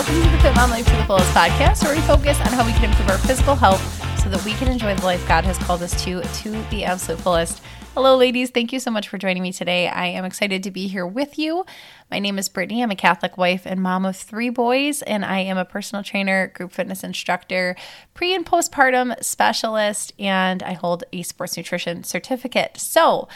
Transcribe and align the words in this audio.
Welcome 0.00 0.22
to 0.22 0.30
the 0.30 0.38
Fit 0.38 0.56
Mom 0.56 0.70
Life 0.70 0.86
to 0.86 0.96
the 0.96 1.04
Fullest 1.04 1.30
podcast, 1.34 1.84
where 1.84 1.94
we 1.94 2.00
focus 2.00 2.40
on 2.40 2.46
how 2.54 2.64
we 2.64 2.72
can 2.72 2.84
improve 2.84 3.10
our 3.10 3.18
physical 3.18 3.54
health 3.54 3.82
so 4.22 4.30
that 4.30 4.42
we 4.46 4.54
can 4.54 4.68
enjoy 4.68 4.94
the 4.94 5.04
life 5.04 5.28
God 5.28 5.44
has 5.44 5.58
called 5.58 5.82
us 5.82 5.92
to 6.04 6.22
to 6.22 6.50
the 6.70 6.86
absolute 6.86 7.20
fullest. 7.20 7.60
Hello, 7.92 8.16
ladies. 8.16 8.48
Thank 8.48 8.72
you 8.72 8.80
so 8.80 8.90
much 8.90 9.08
for 9.08 9.18
joining 9.18 9.42
me 9.42 9.52
today. 9.52 9.88
I 9.88 10.06
am 10.06 10.24
excited 10.24 10.62
to 10.62 10.70
be 10.70 10.86
here 10.86 11.06
with 11.06 11.38
you. 11.38 11.66
My 12.10 12.18
name 12.18 12.38
is 12.38 12.48
Brittany. 12.48 12.82
I'm 12.82 12.90
a 12.90 12.96
Catholic 12.96 13.36
wife 13.36 13.66
and 13.66 13.82
mom 13.82 14.06
of 14.06 14.16
three 14.16 14.48
boys, 14.48 15.02
and 15.02 15.22
I 15.22 15.40
am 15.40 15.58
a 15.58 15.66
personal 15.66 16.02
trainer, 16.02 16.46
group 16.46 16.72
fitness 16.72 17.04
instructor, 17.04 17.76
pre 18.14 18.34
and 18.34 18.46
postpartum 18.46 19.22
specialist, 19.22 20.14
and 20.18 20.62
I 20.62 20.72
hold 20.72 21.04
a 21.12 21.24
sports 21.24 21.58
nutrition 21.58 22.04
certificate. 22.04 22.78
So, 22.78 23.28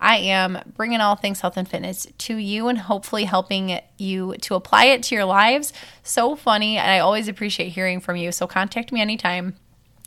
I 0.00 0.16
am 0.16 0.58
bringing 0.76 1.00
all 1.00 1.16
things 1.16 1.40
health 1.40 1.56
and 1.56 1.68
fitness 1.68 2.06
to 2.18 2.36
you 2.36 2.68
and 2.68 2.78
hopefully 2.78 3.24
helping 3.24 3.80
you 3.96 4.36
to 4.42 4.54
apply 4.54 4.84
it 4.86 5.02
to 5.04 5.14
your 5.14 5.24
lives. 5.24 5.72
So 6.02 6.36
funny. 6.36 6.76
And 6.76 6.90
I 6.90 6.98
always 7.00 7.28
appreciate 7.28 7.70
hearing 7.70 8.00
from 8.00 8.16
you. 8.16 8.30
So 8.32 8.46
contact 8.46 8.92
me 8.92 9.00
anytime 9.00 9.56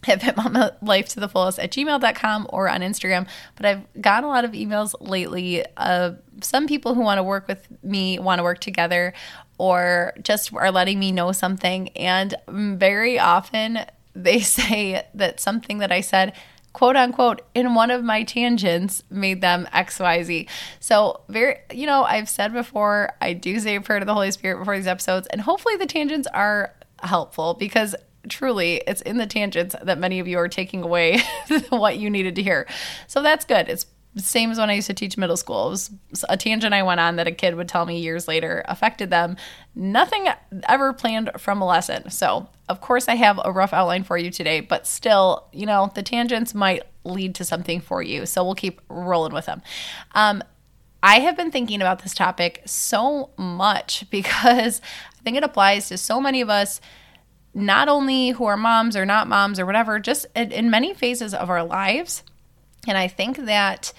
at 0.08 0.22
fitmamalife 0.22 1.10
to 1.10 1.20
the 1.20 1.30
fullest 1.30 1.60
at 1.60 1.72
gmail.com 1.72 2.48
or 2.50 2.70
on 2.70 2.82
Instagram. 2.82 3.28
But 3.56 3.66
I've 3.66 4.02
gotten 4.02 4.24
a 4.24 4.28
lot 4.30 4.46
of 4.46 4.52
emails 4.52 4.96
lately. 5.00 5.64
Uh, 5.78 6.14
some 6.42 6.68
people 6.68 6.96
who 6.96 7.02
want 7.02 7.20
to 7.20 7.24
work 7.24 7.48
with 7.48 7.68
me 7.84 8.18
want 8.20 8.40
to 8.40 8.44
work 8.44 8.60
together 8.60 9.14
or 9.58 10.14
just 10.24 10.54
are 10.54 10.72
letting 10.72 11.00
me 11.00 11.12
know 11.12 11.32
something. 11.32 11.90
And 11.90 12.34
very 12.48 13.20
often 13.20 13.86
they 14.16 14.40
say 14.40 15.06
that 15.14 15.40
something 15.40 15.80
that 15.80 15.92
I 15.92 16.02
said 16.02 16.34
quote 16.74 16.96
unquote 16.96 17.42
in 17.54 17.76
one 17.76 17.92
of 17.92 18.04
my 18.04 18.24
tangents 18.24 19.04
made 19.10 19.42
them 19.42 19.68
xyz 19.74 20.48
so 20.80 21.22
very 21.28 21.58
you 21.74 21.86
know 21.86 22.04
i've 22.04 22.30
said 22.30 22.54
before 22.54 23.12
i 23.22 23.34
do 23.34 23.60
say 23.60 23.76
a 23.76 23.82
prayer 23.82 24.00
to 24.00 24.06
the 24.06 24.14
holy 24.14 24.32
spirit 24.32 24.58
before 24.58 24.78
these 24.78 24.88
episodes 24.88 25.28
and 25.28 25.42
hopefully 25.42 25.76
the 25.76 25.86
tangents 25.86 26.28
are 26.34 26.74
helpful 27.04 27.54
because 27.56 27.96
truly 28.30 28.84
it's 28.88 29.02
in 29.02 29.18
the 29.18 29.26
tangents 29.26 29.76
that 29.82 29.98
many 29.98 30.20
of 30.20 30.28
you 30.28 30.38
are 30.38 30.48
taking 30.48 30.84
away 30.84 31.22
what 31.70 31.98
you 31.98 32.10
needed 32.10 32.36
to 32.36 32.44
hear. 32.44 32.68
So 33.08 33.22
that's 33.22 33.46
good. 33.46 33.70
It's 33.70 33.86
same 34.18 34.52
as 34.52 34.58
when 34.58 34.70
I 34.70 34.74
used 34.74 34.88
to 34.88 34.94
teach 34.94 35.18
middle 35.18 35.38
school. 35.38 35.68
It 35.68 35.72
was 35.72 35.92
a 36.28 36.36
tangent 36.36 36.74
I 36.74 36.84
went 36.84 37.00
on 37.00 37.16
that 37.16 37.28
a 37.28 37.32
kid 37.32 37.56
would 37.56 37.70
tell 37.70 37.86
me 37.86 38.00
years 38.00 38.28
later 38.28 38.64
affected 38.68 39.10
them. 39.10 39.38
Nothing 39.74 40.28
ever 40.68 40.92
planned 40.92 41.32
from 41.38 41.62
a 41.62 41.66
lesson. 41.66 42.10
So, 42.10 42.50
of 42.68 42.82
course, 42.82 43.08
I 43.08 43.16
have 43.16 43.40
a 43.44 43.52
rough 43.52 43.74
outline 43.74 44.04
for 44.04 44.18
you 44.18 44.30
today, 44.30 44.60
but 44.60 44.86
still, 44.86 45.48
you 45.54 45.66
know, 45.66 45.92
the 45.96 46.04
tangents 46.04 46.54
might 46.54 46.84
lead 47.06 47.36
to 47.36 47.46
something 47.46 47.80
for 47.80 48.04
you. 48.04 48.26
So, 48.26 48.44
we'll 48.44 48.56
keep 48.56 48.82
rolling 48.90 49.34
with 49.34 49.46
them. 49.46 49.62
Um, 50.14 50.44
I 51.02 51.20
have 51.20 51.38
been 51.38 51.50
thinking 51.50 51.82
about 51.82 52.04
this 52.04 52.14
topic 52.14 52.62
so 52.66 53.30
much 53.38 54.06
because 54.12 54.82
I 55.20 55.24
think 55.24 55.38
it 55.38 55.44
applies 55.44 55.88
to 55.88 55.98
so 55.98 56.20
many 56.20 56.42
of 56.42 56.50
us, 56.50 56.82
not 57.54 57.88
only 57.88 58.30
who 58.30 58.44
are 58.46 58.58
moms 58.58 58.98
or 58.98 59.06
not 59.06 59.30
moms 59.30 59.58
or 59.58 59.66
whatever, 59.66 60.00
just 60.00 60.26
in, 60.36 60.52
in 60.52 60.70
many 60.70 60.94
phases 60.94 61.34
of 61.34 61.50
our 61.50 61.64
lives 61.64 62.24
and 62.88 62.98
I 62.98 63.08
think 63.08 63.38
that 63.38 63.94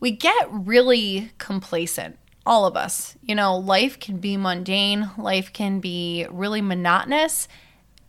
we 0.00 0.10
get 0.10 0.48
really 0.50 1.32
complacent, 1.38 2.18
all 2.46 2.64
of 2.66 2.76
us. 2.76 3.16
You 3.22 3.34
know, 3.34 3.56
life 3.56 3.98
can 3.98 4.18
be 4.18 4.36
mundane, 4.36 5.10
life 5.18 5.52
can 5.52 5.80
be 5.80 6.26
really 6.30 6.62
monotonous. 6.62 7.48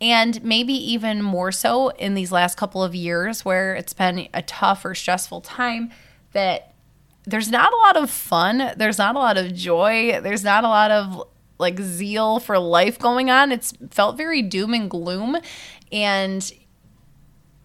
And 0.02 0.42
maybe 0.44 0.74
even 0.74 1.22
more 1.22 1.52
so 1.52 1.90
in 1.90 2.14
these 2.14 2.32
last 2.32 2.56
couple 2.56 2.82
of 2.82 2.96
years 2.96 3.44
where 3.44 3.76
it's 3.76 3.94
been 3.94 4.30
a 4.34 4.42
tough 4.42 4.86
or 4.86 4.96
stressful 4.96 5.42
time, 5.42 5.92
that 6.32 6.74
there's 7.26 7.52
not 7.52 7.74
a 7.74 7.78
lot 7.78 7.98
of 7.98 8.10
fun, 8.10 8.72
there's 8.78 8.98
not 8.98 9.16
a 9.16 9.20
lot 9.20 9.38
of 9.38 9.54
joy, 9.54 10.20
there's 10.24 10.44
not 10.44 10.64
a 10.64 10.70
lot 10.70 10.90
of 10.90 11.28
like 11.58 11.80
zeal 11.80 12.40
for 12.40 12.58
life 12.58 12.98
going 12.98 13.30
on. 13.30 13.52
It's 13.52 13.74
felt 13.92 14.16
very 14.16 14.42
doom 14.42 14.74
and 14.74 14.90
gloom. 14.90 15.38
And 15.92 16.50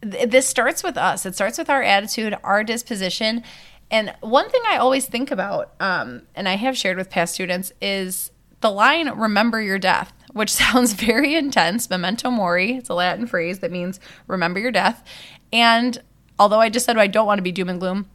this 0.05 0.47
starts 0.47 0.83
with 0.83 0.97
us. 0.97 1.27
It 1.27 1.35
starts 1.35 1.59
with 1.59 1.71
our 1.71 1.83
attitude, 1.83 2.37
our 2.45 2.65
disposition. 2.65 3.43
And 3.91 4.15
one 4.21 4.49
thing 4.51 4.63
I 4.69 4.77
always 4.77 5.07
think 5.07 5.31
about, 5.31 5.75
um, 5.81 6.23
and 6.35 6.49
I 6.49 6.57
have 6.57 6.77
shared 6.77 6.97
with 6.97 7.11
past 7.11 7.35
students, 7.35 7.73
is 7.81 8.31
the 8.61 8.71
line 8.71 9.09
"Remember 9.11 9.61
your 9.61 9.79
death," 9.79 10.13
which 10.33 10.53
sounds 10.53 10.95
very 10.95 11.35
intense. 11.35 11.91
Memento 11.91 12.31
mori. 12.31 12.73
It's 12.77 12.89
a 12.89 12.95
Latin 12.95 13.27
phrase 13.27 13.61
that 13.61 13.73
means 13.73 14.01
"remember 14.27 14.61
your 14.61 14.73
death." 14.73 15.05
And 15.53 16.01
although 16.39 16.61
I 16.61 16.69
just 16.69 16.87
said 16.87 16.97
I 16.99 17.07
don't 17.07 17.27
want 17.27 17.39
to 17.39 17.43
be 17.43 17.53
doom 17.53 17.69
and 17.69 17.81
gloom, 17.81 18.09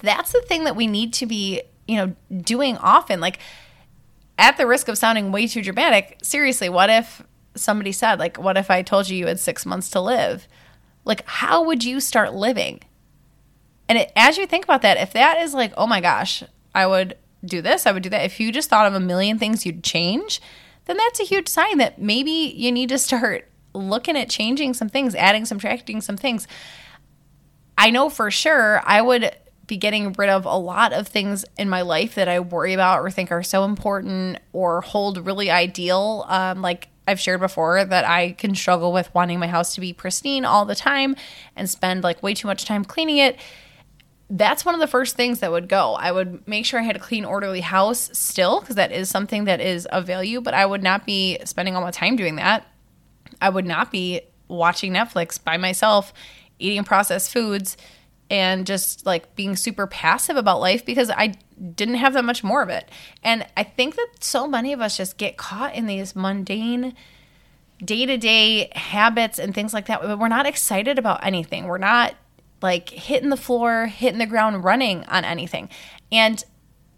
that's 0.00 0.32
the 0.32 0.42
thing 0.42 0.64
that 0.64 0.76
we 0.76 0.86
need 0.86 1.12
to 1.14 1.26
be, 1.26 1.62
you 1.86 1.96
know, 1.96 2.14
doing 2.40 2.76
often. 2.78 3.20
Like, 3.20 3.38
at 4.38 4.56
the 4.56 4.66
risk 4.66 4.88
of 4.88 4.98
sounding 4.98 5.32
way 5.32 5.46
too 5.46 5.62
dramatic, 5.62 6.18
seriously, 6.22 6.68
what 6.68 6.90
if 6.90 7.22
somebody 7.54 7.92
said, 7.92 8.18
like, 8.18 8.38
what 8.38 8.56
if 8.56 8.70
I 8.70 8.82
told 8.82 9.08
you 9.08 9.16
you 9.16 9.26
had 9.26 9.38
six 9.38 9.66
months 9.66 9.90
to 9.90 10.00
live? 10.00 10.48
Like, 11.04 11.26
how 11.26 11.64
would 11.64 11.84
you 11.84 12.00
start 12.00 12.34
living? 12.34 12.80
And 13.88 13.98
it, 13.98 14.12
as 14.14 14.36
you 14.36 14.46
think 14.46 14.64
about 14.64 14.82
that, 14.82 14.98
if 14.98 15.12
that 15.14 15.40
is 15.40 15.54
like, 15.54 15.72
oh 15.76 15.86
my 15.86 16.00
gosh, 16.00 16.44
I 16.74 16.86
would 16.86 17.16
do 17.44 17.62
this, 17.62 17.86
I 17.86 17.92
would 17.92 18.02
do 18.02 18.10
that. 18.10 18.24
If 18.24 18.38
you 18.38 18.52
just 18.52 18.68
thought 18.68 18.86
of 18.86 18.94
a 18.94 19.00
million 19.00 19.38
things 19.38 19.66
you'd 19.66 19.82
change, 19.82 20.40
then 20.84 20.96
that's 20.96 21.20
a 21.20 21.24
huge 21.24 21.48
sign 21.48 21.78
that 21.78 22.00
maybe 22.00 22.30
you 22.30 22.70
need 22.70 22.88
to 22.90 22.98
start 22.98 23.48
looking 23.72 24.16
at 24.16 24.28
changing 24.28 24.74
some 24.74 24.88
things, 24.88 25.14
adding, 25.14 25.44
subtracting 25.44 26.00
some 26.00 26.16
things. 26.16 26.46
I 27.78 27.90
know 27.90 28.10
for 28.10 28.30
sure 28.30 28.82
I 28.84 29.00
would 29.00 29.34
be 29.66 29.76
getting 29.76 30.12
rid 30.12 30.28
of 30.28 30.44
a 30.44 30.56
lot 30.56 30.92
of 30.92 31.08
things 31.08 31.44
in 31.56 31.68
my 31.68 31.82
life 31.82 32.16
that 32.16 32.28
I 32.28 32.40
worry 32.40 32.74
about 32.74 33.00
or 33.00 33.10
think 33.10 33.30
are 33.30 33.42
so 33.42 33.64
important 33.64 34.38
or 34.52 34.80
hold 34.80 35.24
really 35.24 35.50
ideal. 35.50 36.26
Um, 36.28 36.60
like 36.60 36.88
I've 37.10 37.20
shared 37.20 37.40
before 37.40 37.84
that 37.84 38.04
I 38.04 38.32
can 38.32 38.54
struggle 38.54 38.92
with 38.92 39.12
wanting 39.14 39.40
my 39.40 39.48
house 39.48 39.74
to 39.74 39.80
be 39.80 39.92
pristine 39.92 40.44
all 40.44 40.64
the 40.64 40.76
time 40.76 41.16
and 41.56 41.68
spend 41.68 42.04
like 42.04 42.22
way 42.22 42.34
too 42.34 42.46
much 42.46 42.64
time 42.64 42.84
cleaning 42.84 43.18
it. 43.18 43.36
That's 44.30 44.64
one 44.64 44.76
of 44.76 44.80
the 44.80 44.86
first 44.86 45.16
things 45.16 45.40
that 45.40 45.50
would 45.50 45.68
go. 45.68 45.94
I 45.94 46.12
would 46.12 46.46
make 46.46 46.64
sure 46.64 46.78
I 46.78 46.84
had 46.84 46.94
a 46.94 47.00
clean, 47.00 47.24
orderly 47.24 47.60
house 47.60 48.16
still, 48.16 48.60
because 48.60 48.76
that 48.76 48.92
is 48.92 49.10
something 49.10 49.44
that 49.46 49.60
is 49.60 49.86
of 49.86 50.06
value, 50.06 50.40
but 50.40 50.54
I 50.54 50.64
would 50.64 50.84
not 50.84 51.04
be 51.04 51.38
spending 51.44 51.74
all 51.74 51.82
my 51.82 51.90
time 51.90 52.14
doing 52.14 52.36
that. 52.36 52.64
I 53.42 53.48
would 53.48 53.66
not 53.66 53.90
be 53.90 54.20
watching 54.46 54.92
Netflix 54.92 55.42
by 55.42 55.56
myself, 55.56 56.12
eating 56.60 56.84
processed 56.84 57.32
foods, 57.32 57.76
and 58.30 58.64
just 58.66 59.04
like 59.04 59.34
being 59.34 59.56
super 59.56 59.86
passive 59.86 60.36
about 60.36 60.60
life 60.60 60.86
because 60.86 61.10
I 61.10 61.34
didn't 61.74 61.96
have 61.96 62.14
that 62.14 62.24
much 62.24 62.44
more 62.44 62.62
of 62.62 62.68
it. 62.68 62.88
And 63.22 63.44
I 63.56 63.64
think 63.64 63.96
that 63.96 64.08
so 64.20 64.46
many 64.46 64.72
of 64.72 64.80
us 64.80 64.96
just 64.96 65.18
get 65.18 65.36
caught 65.36 65.74
in 65.74 65.86
these 65.86 66.14
mundane 66.14 66.94
day 67.84 68.06
to 68.06 68.16
day 68.16 68.70
habits 68.74 69.38
and 69.38 69.54
things 69.54 69.74
like 69.74 69.86
that. 69.86 70.00
But 70.00 70.18
we're 70.18 70.28
not 70.28 70.46
excited 70.46 70.98
about 70.98 71.24
anything. 71.24 71.66
We're 71.66 71.78
not 71.78 72.14
like 72.62 72.90
hitting 72.90 73.30
the 73.30 73.36
floor, 73.36 73.86
hitting 73.86 74.18
the 74.18 74.26
ground 74.26 74.64
running 74.64 75.04
on 75.06 75.24
anything. 75.24 75.68
And 76.12 76.42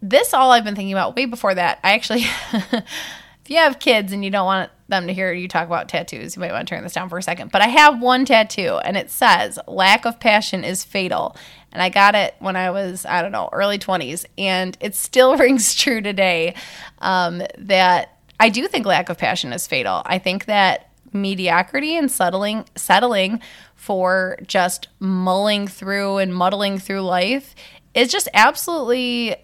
this 0.03 0.35
all 0.35 0.51
I've 0.51 0.65
been 0.65 0.75
thinking 0.75 0.93
about 0.93 1.17
way 1.17 1.25
before 1.25 1.55
that. 1.55 1.79
I 1.83 1.95
actually, 1.95 2.25
if 2.53 3.49
you 3.49 3.57
have 3.57 3.79
kids 3.79 4.13
and 4.13 4.25
you 4.25 4.31
don't 4.31 4.45
want 4.47 4.71
them 4.93 5.09
to 5.09 5.15
hear 5.15 5.33
you 5.33 5.49
talk 5.49 5.67
about 5.67 5.89
tattoos, 5.89 6.37
you 6.37 6.41
might 6.41 6.53
want 6.53 6.69
to 6.69 6.75
turn 6.75 6.85
this 6.85 6.93
down 6.93 7.09
for 7.09 7.19
a 7.19 7.23
second. 7.23 7.51
But 7.51 7.63
I 7.63 7.67
have 7.67 8.01
one 8.01 8.25
tattoo 8.25 8.79
and 8.85 8.97
it 8.97 9.11
says, 9.11 9.59
lack 9.67 10.05
of 10.05 10.21
passion 10.21 10.63
is 10.63 10.85
fatal. 10.85 11.37
And 11.73 11.83
I 11.83 11.89
got 11.89 12.15
it 12.15 12.35
when 12.39 12.55
I 12.55 12.71
was, 12.71 13.05
I 13.05 13.23
don't 13.23 13.33
know, 13.33 13.49
early 13.53 13.79
20s. 13.79 14.25
And 14.39 14.77
it 14.81 14.95
still 14.95 15.37
rings 15.39 15.75
true 15.75 16.01
today 16.01 16.55
um, 16.99 17.43
that 17.59 18.19
I 18.39 18.49
do 18.49 18.69
think 18.69 18.87
lack 18.87 19.09
of 19.09 19.19
passion 19.19 19.53
is 19.53 19.67
fatal. 19.67 20.03
I 20.05 20.19
think 20.19 20.45
that 20.45 20.91
mediocrity 21.13 21.97
and 21.97 22.11
settling, 22.11 22.65
settling 22.77 23.41
for 23.75 24.39
just 24.47 24.89
mulling 25.01 25.67
through 25.67 26.19
and 26.19 26.35
muddling 26.35 26.79
through 26.79 27.03
life 27.03 27.55
is 27.95 28.11
just 28.11 28.29
absolutely 28.35 29.37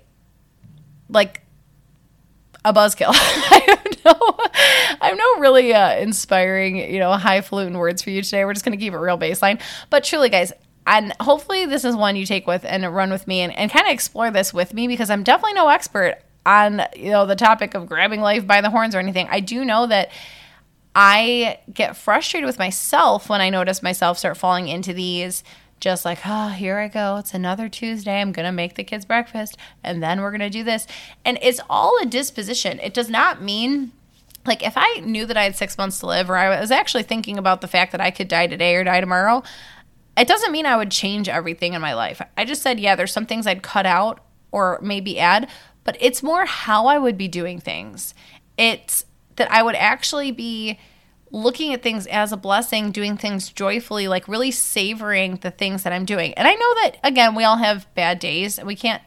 like 1.09 1.43
a 2.65 2.73
buzzkill. 2.73 3.15
I 5.01 5.09
have 5.09 5.17
no, 5.17 5.41
really 5.41 5.73
uh, 5.73 5.97
inspiring, 5.97 6.77
you 6.77 6.99
know, 6.99 7.13
highfalutin 7.13 7.77
words 7.77 8.03
for 8.03 8.11
you 8.11 8.23
today. 8.23 8.45
We're 8.45 8.53
just 8.53 8.65
going 8.65 8.79
to 8.79 8.83
keep 8.83 8.93
it 8.93 8.99
real 8.99 9.19
baseline. 9.19 9.61
But 9.91 10.05
truly, 10.05 10.29
guys, 10.29 10.53
and 10.87 11.13
hopefully 11.21 11.67
this 11.67 11.85
is 11.85 11.95
one 11.95 12.17
you 12.17 12.25
take 12.25 12.47
with 12.47 12.65
and 12.65 12.83
run 12.95 13.11
with 13.11 13.27
me 13.27 13.41
and, 13.41 13.57
and 13.57 13.71
kind 13.71 13.87
of 13.87 13.93
explore 13.93 14.31
this 14.31 14.55
with 14.55 14.73
me 14.73 14.89
because 14.89 15.11
I'm 15.11 15.23
definitely 15.23 15.55
no 15.55 15.69
expert 15.69 16.19
on, 16.47 16.83
you 16.97 17.11
know, 17.11 17.27
the 17.27 17.37
topic 17.37 17.75
of 17.75 17.87
grabbing 17.87 18.21
life 18.21 18.47
by 18.47 18.61
the 18.61 18.71
horns 18.71 18.95
or 18.95 18.99
anything. 18.99 19.29
I 19.31 19.41
do 19.41 19.65
know 19.65 19.87
that 19.87 20.11
I 20.95 21.61
get 21.73 21.97
frustrated 21.97 22.47
with 22.47 22.59
myself 22.59 23.29
when 23.29 23.41
I 23.41 23.51
notice 23.51 23.83
myself 23.83 24.19
start 24.19 24.37
falling 24.37 24.69
into 24.69 24.93
these 24.93 25.45
just 25.81 26.05
like, 26.05 26.21
oh, 26.27 26.49
here 26.49 26.79
I 26.79 26.89
go. 26.89 27.17
It's 27.17 27.35
another 27.35 27.69
Tuesday. 27.69 28.21
I'm 28.21 28.33
going 28.33 28.47
to 28.47 28.53
make 28.53 28.75
the 28.75 28.85
kids 28.85 29.05
breakfast 29.05 29.57
and 29.83 30.03
then 30.03 30.21
we're 30.21 30.31
going 30.31 30.41
to 30.41 30.51
do 30.51 30.65
this. 30.65 30.87
And 31.25 31.39
it's 31.41 31.61
all 31.71 31.99
a 32.03 32.07
disposition. 32.07 32.81
It 32.81 32.95
does 32.95 33.09
not 33.09 33.43
mean 33.43 33.93
like 34.47 34.63
if 34.67 34.75
I 34.77 35.01
knew 35.05 35.27
that 35.27 35.37
I 35.37 35.45
had 35.45 35.57
six 35.57 35.77
months 35.77 36.01
to 36.01 36.07
live 36.07 36.31
or 36.31 36.37
I 36.37 36.61
was 36.61 36.71
actually 36.71 37.03
thinking 37.03 37.39
about 37.39 37.61
the 37.61 37.69
fact 37.69 37.93
that 37.93 38.01
I 38.01 38.11
could 38.11 38.29
die 38.29 38.47
today 38.47 38.75
or 38.77 38.85
die 38.85 39.01
tomorrow, 39.01 39.43
it 40.17 40.27
doesn't 40.27 40.53
mean 40.53 40.67
I 40.67 40.77
would 40.77 40.91
change 40.91 41.29
everything 41.29 41.75
in 41.75 41.83
my 41.83 41.95
life. 41.95 42.21
I 42.37 42.45
just 42.45 42.63
said, 42.63 42.81
yeah, 42.81 42.97
there's 42.97 43.13
some 43.13 43.27
things 43.27 43.47
I'd 43.47 43.63
cut 43.63 43.87
out 43.87 44.25
or 44.51 44.79
maybe 44.83 45.21
add, 45.21 45.49
but 45.85 45.97
it's 46.01 46.23
more 46.23 46.47
how 46.47 46.87
I 46.87 46.99
would 46.99 47.17
be 47.19 47.29
doing 47.29 47.61
things. 47.61 48.15
It's 48.57 49.05
that 49.37 49.51
I 49.53 49.63
would 49.63 49.77
actually 49.77 50.33
be 50.33 50.79
looking 51.31 51.75
at 51.75 51.83
things 51.83 52.07
as 52.07 52.33
a 52.33 52.37
blessing, 52.37 52.91
doing 52.91 53.17
things 53.17 53.51
joyfully, 53.51 54.09
like 54.09 54.29
really 54.29 54.51
savoring 54.51 55.37
the 55.37 55.51
things 55.51 55.83
that 55.83 55.93
I'm 55.93 56.05
doing. 56.05 56.35
And 56.35 56.49
I 56.49 56.53
know 56.53 56.75
that, 56.83 56.97
again, 57.05 57.35
we 57.35 57.45
all 57.45 57.57
have 57.57 57.93
bad 57.95 58.19
days. 58.19 58.59
And 58.59 58.67
we 58.67 58.77
can't 58.77 59.03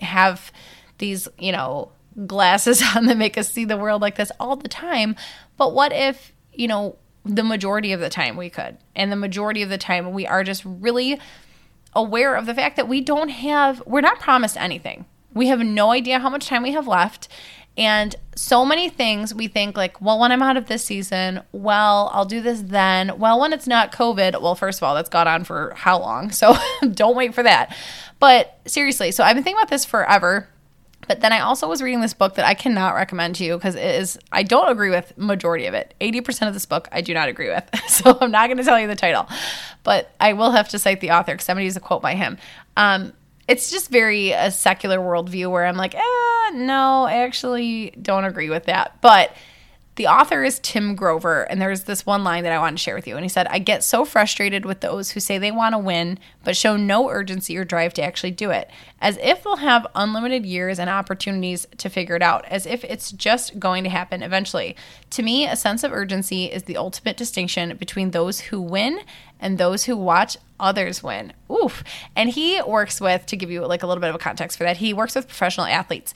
have 0.00 0.52
these, 0.98 1.28
you 1.38 1.52
know, 1.52 1.92
glasses 2.26 2.82
on 2.96 3.06
that 3.06 3.16
make 3.16 3.36
us 3.36 3.50
see 3.50 3.64
the 3.64 3.76
world 3.76 4.02
like 4.02 4.16
this 4.16 4.32
all 4.40 4.56
the 4.56 4.68
time. 4.68 5.16
But 5.56 5.74
what 5.74 5.92
if, 5.92 6.32
you 6.52 6.68
know, 6.68 6.96
the 7.24 7.44
majority 7.44 7.92
of 7.92 8.00
the 8.00 8.08
time 8.10 8.36
we 8.36 8.50
could? 8.50 8.78
And 8.94 9.12
the 9.12 9.16
majority 9.16 9.62
of 9.62 9.68
the 9.68 9.78
time 9.78 10.12
we 10.12 10.26
are 10.26 10.44
just 10.44 10.62
really 10.64 11.20
aware 11.94 12.34
of 12.36 12.46
the 12.46 12.54
fact 12.54 12.76
that 12.76 12.88
we 12.88 13.00
don't 13.00 13.30
have, 13.30 13.82
we're 13.86 14.00
not 14.00 14.20
promised 14.20 14.56
anything. 14.56 15.06
We 15.32 15.48
have 15.48 15.60
no 15.60 15.90
idea 15.90 16.18
how 16.18 16.30
much 16.30 16.46
time 16.46 16.62
we 16.62 16.72
have 16.72 16.86
left. 16.86 17.28
And 17.76 18.16
so 18.34 18.64
many 18.64 18.88
things 18.88 19.34
we 19.34 19.48
think 19.48 19.76
like, 19.76 20.00
well, 20.00 20.18
when 20.18 20.32
I'm 20.32 20.42
out 20.42 20.56
of 20.56 20.66
this 20.66 20.84
season, 20.84 21.42
well, 21.52 22.10
I'll 22.14 22.24
do 22.24 22.40
this 22.40 22.62
then. 22.62 23.18
Well, 23.18 23.38
when 23.40 23.52
it's 23.52 23.66
not 23.66 23.92
COVID, 23.92 24.40
well, 24.40 24.54
first 24.54 24.78
of 24.78 24.82
all, 24.82 24.94
that's 24.94 25.10
gone 25.10 25.28
on 25.28 25.44
for 25.44 25.74
how 25.76 25.98
long? 25.98 26.30
So 26.30 26.56
don't 26.92 27.16
wait 27.16 27.34
for 27.34 27.42
that. 27.42 27.76
But 28.18 28.58
seriously, 28.66 29.10
so 29.10 29.24
I've 29.24 29.34
been 29.34 29.44
thinking 29.44 29.60
about 29.60 29.70
this 29.70 29.84
forever. 29.84 30.48
But 31.06 31.20
then 31.20 31.32
I 31.32 31.40
also 31.40 31.68
was 31.68 31.82
reading 31.82 32.00
this 32.00 32.14
book 32.14 32.34
that 32.34 32.46
I 32.46 32.54
cannot 32.54 32.94
recommend 32.94 33.36
to 33.36 33.44
you 33.44 33.56
because 33.56 33.76
it 33.76 33.84
is 33.84 34.18
I 34.32 34.42
don't 34.42 34.68
agree 34.68 34.90
with 34.90 35.16
majority 35.16 35.66
of 35.66 35.74
it. 35.74 35.94
80% 36.00 36.48
of 36.48 36.54
this 36.54 36.66
book 36.66 36.88
I 36.90 37.00
do 37.00 37.14
not 37.14 37.28
agree 37.28 37.48
with. 37.48 37.64
So 37.88 38.18
I'm 38.20 38.30
not 38.30 38.48
going 38.48 38.58
to 38.58 38.64
tell 38.64 38.78
you 38.78 38.88
the 38.88 38.96
title. 38.96 39.26
But 39.82 40.12
I 40.20 40.32
will 40.32 40.50
have 40.50 40.68
to 40.70 40.78
cite 40.78 41.00
the 41.00 41.12
author 41.12 41.32
because 41.32 41.44
somebody 41.44 41.64
used 41.64 41.76
a 41.76 41.80
quote 41.80 42.02
by 42.02 42.14
him. 42.14 42.36
Um, 42.76 43.12
it's 43.48 43.70
just 43.70 43.90
very 43.90 44.32
a 44.32 44.50
secular 44.50 44.98
worldview 44.98 45.50
where 45.50 45.66
I'm 45.66 45.76
like, 45.76 45.94
eh, 45.94 46.50
no, 46.54 47.04
I 47.04 47.22
actually 47.24 47.90
don't 48.02 48.24
agree 48.24 48.50
with 48.50 48.64
that. 48.64 49.00
But 49.00 49.34
the 49.96 50.06
author 50.06 50.44
is 50.44 50.58
Tim 50.58 50.94
Grover, 50.94 51.42
and 51.44 51.60
there's 51.60 51.84
this 51.84 52.04
one 52.04 52.22
line 52.22 52.44
that 52.44 52.52
I 52.52 52.58
want 52.58 52.76
to 52.76 52.82
share 52.82 52.94
with 52.94 53.06
you. 53.06 53.16
And 53.16 53.24
he 53.24 53.30
said, 53.30 53.46
I 53.48 53.58
get 53.58 53.82
so 53.82 54.04
frustrated 54.04 54.66
with 54.66 54.80
those 54.80 55.10
who 55.10 55.20
say 55.20 55.38
they 55.38 55.50
want 55.50 55.72
to 55.72 55.78
win, 55.78 56.18
but 56.44 56.56
show 56.56 56.76
no 56.76 57.08
urgency 57.08 57.56
or 57.56 57.64
drive 57.64 57.94
to 57.94 58.02
actually 58.02 58.30
do 58.30 58.50
it, 58.50 58.70
as 59.00 59.18
if 59.22 59.42
they'll 59.42 59.56
have 59.56 59.86
unlimited 59.94 60.44
years 60.44 60.78
and 60.78 60.90
opportunities 60.90 61.66
to 61.78 61.88
figure 61.88 62.14
it 62.14 62.22
out, 62.22 62.44
as 62.44 62.66
if 62.66 62.84
it's 62.84 63.10
just 63.10 63.58
going 63.58 63.84
to 63.84 63.90
happen 63.90 64.22
eventually. 64.22 64.76
To 65.10 65.22
me, 65.22 65.46
a 65.46 65.56
sense 65.56 65.82
of 65.82 65.92
urgency 65.92 66.44
is 66.44 66.64
the 66.64 66.76
ultimate 66.76 67.16
distinction 67.16 67.74
between 67.76 68.10
those 68.10 68.40
who 68.40 68.60
win 68.60 69.00
and 69.40 69.56
those 69.56 69.84
who 69.84 69.96
watch 69.96 70.36
others 70.60 71.02
win. 71.02 71.32
Oof. 71.50 71.84
And 72.14 72.30
he 72.30 72.60
works 72.62 73.00
with, 73.00 73.26
to 73.26 73.36
give 73.36 73.50
you 73.50 73.64
like 73.66 73.82
a 73.82 73.86
little 73.86 74.00
bit 74.00 74.10
of 74.10 74.16
a 74.16 74.18
context 74.18 74.58
for 74.58 74.64
that, 74.64 74.78
he 74.78 74.92
works 74.92 75.14
with 75.14 75.26
professional 75.26 75.66
athletes 75.66 76.14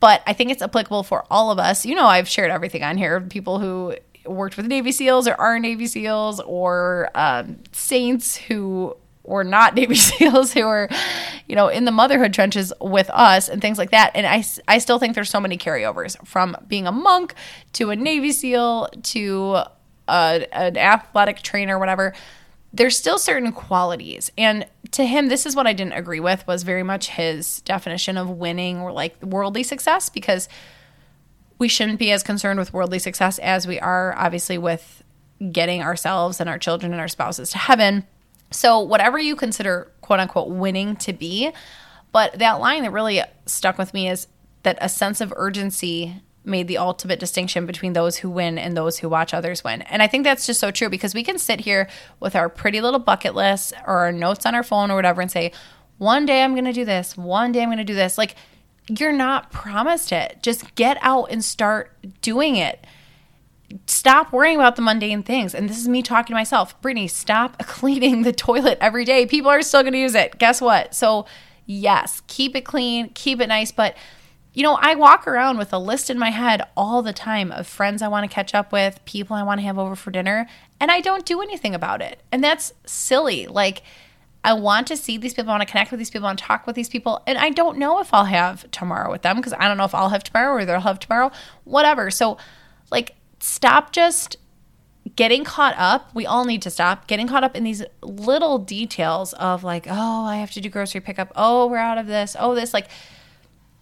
but 0.00 0.22
I 0.26 0.32
think 0.32 0.50
it's 0.50 0.62
applicable 0.62 1.02
for 1.02 1.24
all 1.30 1.50
of 1.50 1.58
us. 1.58 1.84
You 1.84 1.94
know, 1.94 2.06
I've 2.06 2.28
shared 2.28 2.50
everything 2.50 2.82
on 2.82 2.96
here. 2.96 3.20
People 3.20 3.58
who 3.58 3.94
worked 4.26 4.56
with 4.56 4.66
Navy 4.66 4.92
SEALs 4.92 5.26
or 5.26 5.40
are 5.40 5.58
Navy 5.58 5.86
SEALs 5.86 6.40
or 6.40 7.10
um, 7.14 7.58
saints 7.72 8.36
who 8.36 8.96
were 9.24 9.44
not 9.44 9.74
Navy 9.76 9.94
SEALs 9.94 10.52
who 10.52 10.62
are, 10.62 10.88
you 11.46 11.56
know, 11.56 11.68
in 11.68 11.84
the 11.84 11.90
motherhood 11.90 12.32
trenches 12.32 12.72
with 12.80 13.10
us 13.10 13.48
and 13.48 13.60
things 13.60 13.78
like 13.78 13.90
that. 13.90 14.12
And 14.14 14.26
I, 14.26 14.44
I 14.66 14.78
still 14.78 14.98
think 14.98 15.14
there's 15.14 15.30
so 15.30 15.40
many 15.40 15.58
carryovers 15.58 16.16
from 16.26 16.56
being 16.66 16.86
a 16.86 16.92
monk 16.92 17.34
to 17.74 17.90
a 17.90 17.96
Navy 17.96 18.32
SEAL 18.32 18.88
to 19.04 19.62
a, 20.08 20.46
an 20.52 20.76
athletic 20.76 21.42
trainer, 21.42 21.78
whatever 21.78 22.14
there's 22.72 22.96
still 22.96 23.18
certain 23.18 23.52
qualities. 23.52 24.30
And 24.36 24.66
to 24.92 25.04
him 25.04 25.28
this 25.28 25.44
is 25.46 25.54
what 25.54 25.66
i 25.66 25.72
didn't 25.72 25.92
agree 25.92 26.20
with 26.20 26.46
was 26.46 26.62
very 26.62 26.82
much 26.82 27.10
his 27.10 27.60
definition 27.62 28.16
of 28.16 28.30
winning 28.30 28.78
or 28.80 28.92
like 28.92 29.22
worldly 29.22 29.62
success 29.62 30.08
because 30.08 30.48
we 31.58 31.68
shouldn't 31.68 31.98
be 31.98 32.10
as 32.10 32.22
concerned 32.22 32.58
with 32.58 32.72
worldly 32.72 32.98
success 32.98 33.38
as 33.40 33.66
we 33.66 33.78
are 33.80 34.14
obviously 34.16 34.56
with 34.56 35.02
getting 35.52 35.82
ourselves 35.82 36.40
and 36.40 36.48
our 36.48 36.58
children 36.58 36.92
and 36.92 37.00
our 37.00 37.08
spouses 37.08 37.50
to 37.50 37.58
heaven. 37.58 38.06
So 38.50 38.80
whatever 38.80 39.18
you 39.18 39.36
consider 39.36 39.92
quote 40.00 40.20
unquote 40.20 40.48
winning 40.48 40.96
to 40.96 41.12
be 41.12 41.52
but 42.12 42.38
that 42.38 42.60
line 42.60 42.82
that 42.82 42.92
really 42.92 43.20
stuck 43.46 43.76
with 43.76 43.92
me 43.92 44.08
is 44.08 44.26
that 44.62 44.78
a 44.80 44.88
sense 44.88 45.20
of 45.20 45.32
urgency 45.36 46.22
made 46.48 46.68
the 46.68 46.78
ultimate 46.78 47.20
distinction 47.20 47.66
between 47.66 47.92
those 47.92 48.16
who 48.18 48.30
win 48.30 48.58
and 48.58 48.76
those 48.76 48.98
who 48.98 49.08
watch 49.08 49.32
others 49.34 49.62
win. 49.62 49.82
And 49.82 50.02
I 50.02 50.06
think 50.06 50.24
that's 50.24 50.46
just 50.46 50.60
so 50.60 50.70
true 50.70 50.88
because 50.88 51.14
we 51.14 51.22
can 51.22 51.38
sit 51.38 51.60
here 51.60 51.88
with 52.18 52.34
our 52.34 52.48
pretty 52.48 52.80
little 52.80 53.00
bucket 53.00 53.34
list 53.34 53.74
or 53.86 53.98
our 53.98 54.12
notes 54.12 54.46
on 54.46 54.54
our 54.54 54.62
phone 54.62 54.90
or 54.90 54.96
whatever 54.96 55.20
and 55.20 55.30
say, 55.30 55.52
one 55.98 56.26
day 56.26 56.42
I'm 56.42 56.54
going 56.54 56.64
to 56.64 56.72
do 56.72 56.84
this, 56.84 57.16
one 57.16 57.52
day 57.52 57.62
I'm 57.62 57.68
going 57.68 57.78
to 57.78 57.84
do 57.84 57.94
this. 57.94 58.16
Like, 58.16 58.34
you're 58.88 59.12
not 59.12 59.50
promised 59.52 60.12
it. 60.12 60.38
Just 60.42 60.74
get 60.74 60.96
out 61.02 61.26
and 61.30 61.44
start 61.44 61.92
doing 62.22 62.56
it. 62.56 62.86
Stop 63.86 64.32
worrying 64.32 64.56
about 64.56 64.76
the 64.76 64.82
mundane 64.82 65.22
things. 65.22 65.54
And 65.54 65.68
this 65.68 65.78
is 65.78 65.88
me 65.88 66.02
talking 66.02 66.28
to 66.28 66.34
myself. 66.34 66.80
Brittany, 66.80 67.06
stop 67.06 67.58
cleaning 67.66 68.22
the 68.22 68.32
toilet 68.32 68.78
every 68.80 69.04
day. 69.04 69.26
People 69.26 69.50
are 69.50 69.62
still 69.62 69.82
going 69.82 69.92
to 69.92 69.98
use 69.98 70.14
it. 70.14 70.38
Guess 70.38 70.60
what? 70.60 70.94
So, 70.94 71.26
yes, 71.66 72.22
keep 72.26 72.56
it 72.56 72.62
clean, 72.62 73.10
keep 73.10 73.40
it 73.40 73.48
nice, 73.48 73.70
but 73.70 73.96
you 74.58 74.64
know, 74.64 74.76
I 74.80 74.96
walk 74.96 75.28
around 75.28 75.56
with 75.56 75.72
a 75.72 75.78
list 75.78 76.10
in 76.10 76.18
my 76.18 76.30
head 76.30 76.62
all 76.76 77.00
the 77.00 77.12
time 77.12 77.52
of 77.52 77.68
friends 77.68 78.02
I 78.02 78.08
want 78.08 78.28
to 78.28 78.34
catch 78.34 78.56
up 78.56 78.72
with, 78.72 78.98
people 79.04 79.36
I 79.36 79.44
want 79.44 79.60
to 79.60 79.64
have 79.64 79.78
over 79.78 79.94
for 79.94 80.10
dinner, 80.10 80.48
and 80.80 80.90
I 80.90 81.00
don't 81.00 81.24
do 81.24 81.40
anything 81.40 81.76
about 81.76 82.02
it. 82.02 82.20
And 82.32 82.42
that's 82.42 82.72
silly. 82.84 83.46
Like, 83.46 83.84
I 84.42 84.54
want 84.54 84.88
to 84.88 84.96
see 84.96 85.16
these 85.16 85.32
people, 85.32 85.50
I 85.50 85.58
want 85.58 85.68
to 85.68 85.70
connect 85.70 85.92
with 85.92 85.98
these 85.98 86.10
people, 86.10 86.28
to 86.28 86.34
talk 86.34 86.66
with 86.66 86.74
these 86.74 86.88
people, 86.88 87.22
and 87.24 87.38
I 87.38 87.50
don't 87.50 87.78
know 87.78 88.00
if 88.00 88.12
I'll 88.12 88.24
have 88.24 88.68
tomorrow 88.72 89.12
with 89.12 89.22
them 89.22 89.36
because 89.36 89.52
I 89.52 89.68
don't 89.68 89.76
know 89.76 89.84
if 89.84 89.94
I'll 89.94 90.08
have 90.08 90.24
tomorrow 90.24 90.54
or 90.54 90.64
they'll 90.64 90.80
have 90.80 90.98
tomorrow, 90.98 91.30
whatever. 91.62 92.10
So, 92.10 92.36
like, 92.90 93.14
stop 93.38 93.92
just 93.92 94.38
getting 95.14 95.44
caught 95.44 95.76
up. 95.78 96.12
We 96.16 96.26
all 96.26 96.44
need 96.44 96.62
to 96.62 96.70
stop 96.70 97.06
getting 97.06 97.28
caught 97.28 97.44
up 97.44 97.54
in 97.54 97.62
these 97.62 97.84
little 98.02 98.58
details 98.58 99.34
of 99.34 99.62
like, 99.62 99.86
oh, 99.88 100.24
I 100.24 100.38
have 100.38 100.50
to 100.50 100.60
do 100.60 100.68
grocery 100.68 101.00
pickup. 101.00 101.30
Oh, 101.36 101.68
we're 101.68 101.76
out 101.76 101.98
of 101.98 102.08
this. 102.08 102.34
Oh, 102.36 102.56
this. 102.56 102.74
Like, 102.74 102.88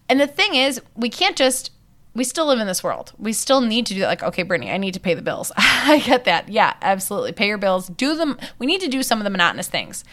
and 0.09 0.19
the 0.19 0.27
thing 0.27 0.55
is, 0.55 0.81
we 0.95 1.09
can't 1.09 1.35
just 1.35 1.71
we 2.17 2.23
still 2.23 2.47
live 2.47 2.59
in 2.59 2.65
this 2.65 2.83
world. 2.83 3.13
We 3.19 3.31
still 3.31 3.61
need 3.61 3.85
to 3.85 3.93
do 3.93 3.99
that. 3.99 4.07
Like, 4.07 4.23
okay, 4.23 4.41
Brittany, 4.41 4.71
I 4.71 4.77
need 4.77 4.95
to 4.95 4.99
pay 4.99 5.13
the 5.13 5.21
bills. 5.21 5.51
I 5.57 5.99
get 5.99 6.25
that. 6.25 6.49
Yeah, 6.49 6.73
absolutely. 6.81 7.31
Pay 7.31 7.47
your 7.47 7.59
bills. 7.59 7.89
Do 7.89 8.15
them. 8.15 8.39
We 8.57 8.65
need 8.65 8.81
to 8.81 8.87
do 8.87 9.03
some 9.03 9.19
of 9.19 9.23
the 9.23 9.29
monotonous 9.29 9.67
things. 9.67 10.03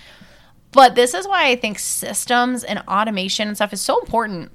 But 0.71 0.97
this 0.97 1.15
is 1.15 1.27
why 1.27 1.47
I 1.49 1.57
think 1.57 1.79
systems 1.79 2.63
and 2.63 2.81
automation 2.81 3.49
and 3.49 3.57
stuff 3.57 3.73
is 3.73 3.81
so 3.81 3.99
important 4.01 4.53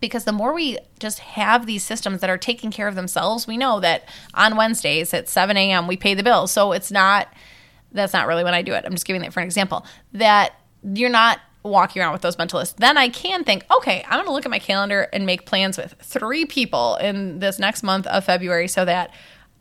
because 0.00 0.24
the 0.24 0.32
more 0.32 0.52
we 0.52 0.78
just 0.98 1.20
have 1.20 1.66
these 1.66 1.84
systems 1.84 2.20
that 2.20 2.30
are 2.30 2.38
taking 2.38 2.72
care 2.72 2.88
of 2.88 2.96
themselves, 2.96 3.46
we 3.46 3.56
know 3.56 3.78
that 3.78 4.08
on 4.34 4.56
Wednesdays 4.56 5.14
at 5.14 5.28
7 5.28 5.56
a.m. 5.56 5.86
we 5.86 5.96
pay 5.96 6.14
the 6.14 6.24
bills. 6.24 6.50
So 6.50 6.72
it's 6.72 6.90
not, 6.90 7.28
that's 7.92 8.12
not 8.12 8.26
really 8.26 8.42
when 8.42 8.54
I 8.54 8.62
do 8.62 8.72
it. 8.72 8.84
I'm 8.84 8.92
just 8.92 9.06
giving 9.06 9.22
that 9.22 9.32
for 9.32 9.40
an 9.40 9.46
example. 9.46 9.86
That 10.14 10.54
you're 10.82 11.10
not 11.10 11.38
walking 11.68 12.02
around 12.02 12.12
with 12.12 12.22
those 12.22 12.38
mental 12.38 12.58
lists, 12.58 12.74
then 12.78 12.96
I 12.96 13.08
can 13.08 13.44
think, 13.44 13.64
okay, 13.70 14.04
I'm 14.06 14.18
going 14.18 14.26
to 14.26 14.32
look 14.32 14.44
at 14.44 14.50
my 14.50 14.58
calendar 14.58 15.02
and 15.12 15.26
make 15.26 15.46
plans 15.46 15.78
with 15.78 15.94
three 16.00 16.44
people 16.44 16.96
in 16.96 17.38
this 17.38 17.58
next 17.58 17.82
month 17.82 18.06
of 18.06 18.24
February 18.24 18.68
so 18.68 18.84
that 18.84 19.12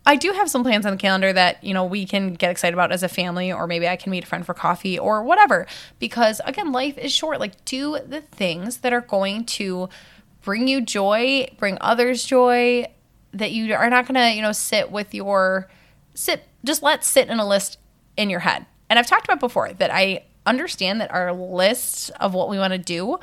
I 0.08 0.16
do 0.16 0.32
have 0.32 0.50
some 0.50 0.64
plans 0.64 0.86
on 0.86 0.94
the 0.94 0.98
calendar 0.98 1.34
that, 1.34 1.62
you 1.62 1.74
know, 1.74 1.84
we 1.84 2.06
can 2.06 2.34
get 2.34 2.50
excited 2.50 2.74
about 2.74 2.94
as 2.94 3.04
a 3.04 3.10
family 3.10 3.52
or 3.52 3.68
maybe 3.68 3.90
I 3.90 3.98
can 3.98 4.10
meet 4.10 4.24
a 4.24 4.28
friend 4.28 4.46
for 4.46 4.54
coffee 4.54 4.98
or 4.98 5.22
whatever 5.22 5.68
because 6.00 6.40
again, 6.46 6.72
life 6.72 6.98
is 6.98 7.12
short. 7.12 7.42
Like 7.42 7.66
do 7.66 8.00
the 8.08 8.22
things 8.22 8.78
that 8.78 8.94
are 8.94 9.02
going 9.02 9.44
to 9.46 9.90
bring 10.44 10.70
you 10.70 10.80
joy, 10.80 11.50
bring 11.58 11.78
others 11.82 12.24
joy 12.24 12.86
that 13.34 13.52
you 13.52 13.74
are 13.74 13.90
not 13.90 14.08
going 14.08 14.16
to, 14.16 14.34
you 14.34 14.42
know, 14.42 14.54
sit 14.54 14.92
with 14.92 15.14
your 15.14 15.70
sit 16.14 16.48
just 16.64 16.82
let 16.82 17.04
sit 17.04 17.28
in 17.28 17.40
a 17.40 17.48
list 17.48 17.78
in 18.16 18.30
your 18.30 18.40
head. 18.40 18.66
And 18.90 18.98
I've 18.98 19.08
talked 19.08 19.26
about 19.26 19.42
before 19.42 19.74
that 19.74 19.94
I 19.94 20.24
understand 20.48 21.02
that 21.02 21.14
our 21.14 21.34
list 21.34 22.12
of 22.20 22.34
what 22.34 22.50
we 22.50 22.58
want 22.58 22.74
to 22.74 22.80
do 22.80 23.20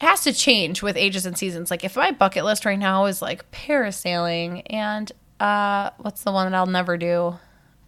has 0.00 0.22
to 0.24 0.32
change 0.32 0.82
with 0.82 0.96
ages 0.96 1.26
and 1.26 1.36
seasons. 1.38 1.70
Like 1.70 1.84
if 1.84 1.96
my 1.96 2.10
bucket 2.10 2.44
list 2.44 2.64
right 2.64 2.78
now 2.78 3.06
is 3.06 3.22
like 3.22 3.50
parasailing 3.50 4.62
and 4.66 5.10
uh 5.40 5.90
what's 5.98 6.22
the 6.22 6.32
one 6.32 6.50
that 6.50 6.56
I'll 6.56 6.66
never 6.66 6.96
do? 6.96 7.38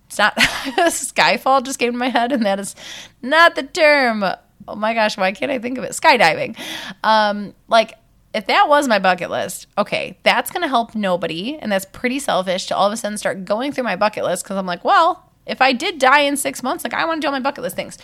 It's 0.06 0.18
not 0.18 0.36
Skyfall 0.38 1.64
just 1.64 1.78
came 1.78 1.92
to 1.92 1.98
my 1.98 2.08
head 2.08 2.32
and 2.32 2.46
that 2.46 2.60
is 2.60 2.74
not 3.22 3.54
the 3.56 3.62
term. 3.62 4.24
Oh 4.66 4.74
my 4.74 4.94
gosh, 4.94 5.16
why 5.16 5.32
can't 5.32 5.52
I 5.52 5.58
think 5.58 5.78
of 5.78 5.84
it? 5.84 5.92
Skydiving. 5.92 6.56
Um 7.02 7.54
like 7.68 7.94
if 8.34 8.46
that 8.46 8.68
was 8.68 8.86
my 8.88 8.98
bucket 8.98 9.30
list, 9.30 9.66
okay, 9.76 10.18
that's 10.22 10.50
going 10.50 10.60
to 10.60 10.68
help 10.68 10.94
nobody 10.94 11.56
and 11.56 11.72
that's 11.72 11.86
pretty 11.86 12.18
selfish 12.18 12.66
to 12.66 12.76
all 12.76 12.86
of 12.86 12.92
a 12.92 12.96
sudden 12.96 13.16
start 13.16 13.46
going 13.46 13.72
through 13.72 13.84
my 13.84 13.96
bucket 13.96 14.22
list 14.22 14.44
cuz 14.44 14.56
I'm 14.56 14.66
like, 14.66 14.84
well, 14.84 15.27
if 15.48 15.60
I 15.60 15.72
did 15.72 15.98
die 15.98 16.20
in 16.20 16.36
six 16.36 16.62
months, 16.62 16.84
like 16.84 16.94
I 16.94 17.04
want 17.04 17.20
to 17.20 17.24
do 17.24 17.28
all 17.28 17.32
my 17.32 17.40
bucket 17.40 17.62
list 17.62 17.76
things. 17.76 17.98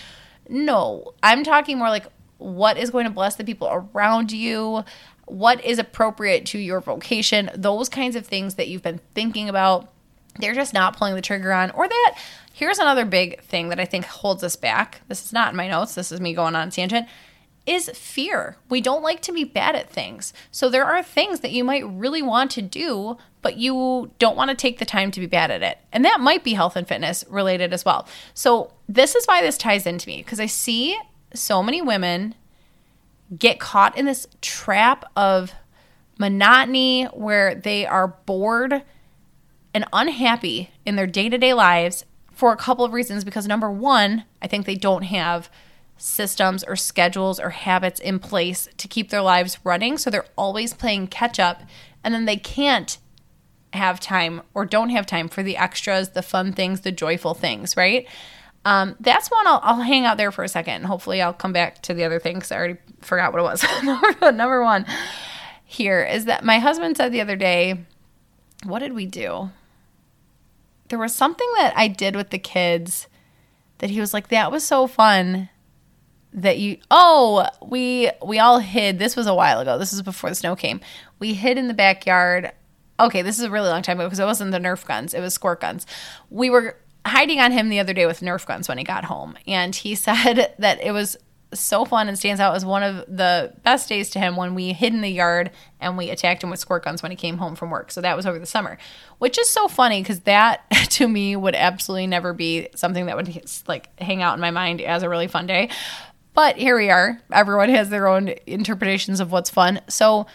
No, 0.49 1.15
I'm 1.23 1.45
talking 1.45 1.79
more 1.79 1.89
like 1.89 2.07
what 2.39 2.77
is 2.77 2.91
going 2.91 3.05
to 3.05 3.11
bless 3.11 3.37
the 3.37 3.45
people 3.45 3.69
around 3.71 4.33
you, 4.33 4.85
what 5.27 5.65
is 5.65 5.79
appropriate 5.79 6.47
to 6.47 6.59
your 6.59 6.81
vocation, 6.81 7.51
those 7.55 7.89
kinds 7.89 8.17
of 8.17 8.27
things 8.27 8.57
that 8.57 8.69
you've 8.69 8.83
been 8.83 9.01
thinking 9.15 9.49
about. 9.49 9.91
They're 10.39 10.55
just 10.55 10.75
not 10.75 10.97
pulling 10.97 11.15
the 11.15 11.23
trigger 11.23 11.53
on, 11.53 11.71
or 11.71 11.87
that. 11.89 12.19
Here's 12.53 12.79
another 12.79 13.05
big 13.05 13.41
thing 13.43 13.69
that 13.69 13.81
I 13.81 13.85
think 13.85 14.05
holds 14.05 14.43
us 14.43 14.57
back. 14.57 15.01
This 15.09 15.25
is 15.25 15.33
not 15.33 15.51
in 15.51 15.57
my 15.57 15.69
notes. 15.69 15.95
This 15.95 16.13
is 16.13 16.21
me 16.21 16.35
going 16.35 16.55
on 16.55 16.71
tangent. 16.71 17.09
Is 17.67 17.89
fear. 17.91 18.57
We 18.69 18.81
don't 18.81 19.03
like 19.03 19.23
to 19.23 19.33
be 19.33 19.45
bad 19.45 19.75
at 19.75 19.91
things. 19.91 20.33
So 20.51 20.69
there 20.69 20.85
are 20.85 21.03
things 21.03 21.41
that 21.41 21.53
you 21.53 21.65
might 21.65 21.87
really 21.89 22.21
want 22.21 22.51
to 22.53 22.63
do, 22.63 23.17
but 23.41 23.57
you 23.57 24.11
don't 24.19 24.37
want 24.37 24.51
to 24.51 24.57
take 24.57 24.79
the 24.79 24.85
time 24.85 25.11
to 25.13 25.21
be 25.21 25.27
bad 25.27 25.51
at 25.51 25.63
it. 25.63 25.79
And 25.93 26.05
that 26.05 26.21
might 26.21 26.45
be 26.45 26.55
health 26.55 26.77
and 26.77 26.87
fitness 26.87 27.25
related 27.29 27.73
as 27.73 27.85
well. 27.85 28.07
So 28.35 28.73
this 28.89 29.15
is 29.15 29.25
why 29.25 29.41
this 29.41 29.57
ties 29.57 29.87
into 29.87 30.09
me 30.09 30.19
because 30.19 30.41
I 30.41 30.47
see 30.47 30.99
so 31.33 31.63
many 31.63 31.81
women 31.81 32.35
get 33.37 33.59
caught 33.59 33.97
in 33.97 34.05
this 34.05 34.27
trap 34.43 35.05
of 35.17 35.53
monotony 36.19 37.05
where 37.07 37.55
they 37.55 37.87
are 37.87 38.09
bored 38.09 38.83
and 39.73 39.85
unhappy 39.93 40.71
in 40.85 40.97
their 40.97 41.07
day 41.07 41.29
to 41.29 41.39
day 41.39 41.55
lives 41.55 42.05
for 42.31 42.53
a 42.53 42.57
couple 42.57 42.85
of 42.85 42.93
reasons. 42.93 43.25
Because 43.25 43.49
number 43.49 43.71
one, 43.71 44.25
I 44.43 44.47
think 44.47 44.67
they 44.67 44.77
don't 44.77 45.03
have 45.03 45.49
systems 45.97 46.65
or 46.65 46.77
schedules 46.77 47.39
or 47.39 47.51
habits 47.51 48.01
in 48.01 48.19
place 48.19 48.69
to 48.77 48.89
keep 48.89 49.11
their 49.11 49.23
lives 49.23 49.59
running. 49.65 49.99
So 49.99 50.11
they're 50.11 50.27
always 50.37 50.75
playing 50.75 51.09
catch 51.09 51.39
up 51.39 51.63
and 52.03 52.13
then 52.13 52.25
they 52.25 52.37
can't 52.37 52.99
have 53.73 54.01
time 54.01 54.43
or 54.55 54.65
don't 54.65 54.91
have 54.91 55.07
time 55.07 55.29
for 55.29 55.43
the 55.43 55.57
extras, 55.57 56.11
the 56.11 56.23
fun 56.23 56.53
things, 56.53 56.83
the 56.83 56.93
joyful 56.93 57.35
things, 57.35 57.77
right? 57.77 58.07
Um, 58.65 58.97
that's 59.01 59.31
one 59.31 59.47
I'll, 59.47 59.61
I'll, 59.63 59.81
hang 59.83 60.07
out 60.07 60.17
there 60.17 60.33
for 60.33 60.43
a 60.43 60.49
second. 60.49 60.75
and 60.75 60.87
Hopefully, 60.87 61.21
I'll 61.21 61.35
come 61.35 61.53
back 61.53 61.83
to 61.83 61.93
the 61.93 62.05
other 62.05 62.19
thing 62.19 62.37
because 62.37 62.51
I 62.51 62.57
already 62.57 62.77
forgot 63.03 63.33
what 63.33 63.41
it 63.41 63.43
was. 63.43 63.65
number 64.35 64.63
one 64.63 64.87
here 65.65 66.03
is 66.03 66.25
that 66.27 66.45
my 66.45 66.59
husband 66.59 66.97
said 66.97 67.13
the 67.13 67.21
other 67.21 67.37
day, 67.37 67.85
What 68.65 68.79
did 68.79 68.95
we 68.95 69.05
do? 69.05 69.51
There 70.89 70.99
was 70.99 71.15
something 71.15 71.49
that 71.57 71.75
I 71.77 71.89
did 71.89 72.17
with 72.17 72.31
the 72.31 72.39
kids 72.39 73.07
that 73.79 73.91
he 73.91 74.01
was 74.01 74.15
like, 74.15 74.29
That 74.29 74.51
was 74.51 74.65
so 74.65 74.87
fun 74.87 75.51
that 76.35 76.59
you 76.59 76.77
oh 76.91 77.47
we 77.63 78.11
we 78.25 78.39
all 78.39 78.59
hid 78.59 78.99
this 78.99 79.15
was 79.15 79.27
a 79.27 79.35
while 79.35 79.61
ago 79.61 79.79
this 79.79 79.93
was 79.93 80.03
before 80.03 80.29
the 80.29 80.37
snow 80.37 80.57
came 80.57 80.81
we 81.21 81.33
hid 81.33 81.57
in 81.57 81.69
the 81.69 81.75
backyard 81.75 82.51
okay 82.99 83.23
this 83.23 83.39
is 83.39 83.45
a 83.45 83.51
really 83.51 83.69
long 83.69 83.83
time 83.83 83.99
ago 83.99 84.07
because 84.07 84.19
it 84.19 84.25
wasn't 84.25 84.51
the 84.51 84.59
nerf 84.59 84.85
guns 84.85 85.15
it 85.15 85.21
was 85.21 85.33
squirt 85.33 85.61
guns 85.61 85.87
we 86.31 86.51
were 86.51 86.77
hiding 87.07 87.39
on 87.39 87.53
him 87.53 87.69
the 87.69 87.79
other 87.79 87.93
day 87.93 88.05
with 88.05 88.21
nerf 88.21 88.45
guns 88.47 88.69
when 88.69 88.79
he 88.79 88.85
got 88.85 89.05
home 89.05 89.37
and 89.47 89.77
he 89.77 89.95
said 89.95 90.55
that 90.59 90.83
it 90.83 90.91
was 90.91 91.17
so 91.55 91.85
fun 91.85 92.09
and 92.09 92.19
stands 92.19 92.41
out 92.41 92.55
as 92.55 92.65
one 92.65 92.83
of 92.83 93.05
the 93.07 93.53
best 93.63 93.89
days 93.89 94.11
to 94.11 94.19
him 94.19 94.37
when 94.37 94.55
we 94.55 94.73
hid 94.73 94.93
in 94.93 95.01
the 95.01 95.09
yard 95.09 95.51
and 95.81 95.97
we 95.97 96.11
attacked 96.11 96.43
him 96.43 96.51
with 96.51 96.59
squirt 96.59 96.85
guns 96.85 97.03
when 97.03 97.13
he 97.13 97.17
came 97.17 97.39
home 97.39 97.55
from 97.55 97.71
work. 97.71 97.91
So 97.91 98.01
that 98.01 98.17
was 98.17 98.27
over 98.27 98.39
the 98.39 98.47
summer, 98.47 98.79
which 99.19 99.39
is 99.39 99.49
so 99.49 99.69
funny 99.69 100.03
because 100.03 100.21
that 100.21 100.69
to 100.91 101.09
me 101.09 101.37
would 101.37 101.55
absolutely 101.55 102.07
never 102.07 102.33
be 102.33 102.69
something 102.75 103.07
that 103.07 103.17
would 103.17 103.45
like 103.67 103.99
hang 104.01 104.23
out 104.23 104.35
in 104.35 104.41
my 104.41 104.51
mind 104.51 104.81
as 104.81 105.03
a 105.03 105.09
really 105.09 105.29
fun 105.29 105.47
day. 105.47 105.71
But 106.35 106.57
here 106.57 106.77
we 106.77 106.91
are. 106.91 107.21
Everyone 107.33 107.69
has 107.71 107.89
their 107.91 108.09
own 108.09 108.35
interpretations 108.47 109.21
of 109.21 109.33
what's 109.33 109.51
fun. 109.51 109.81
So 109.89 110.27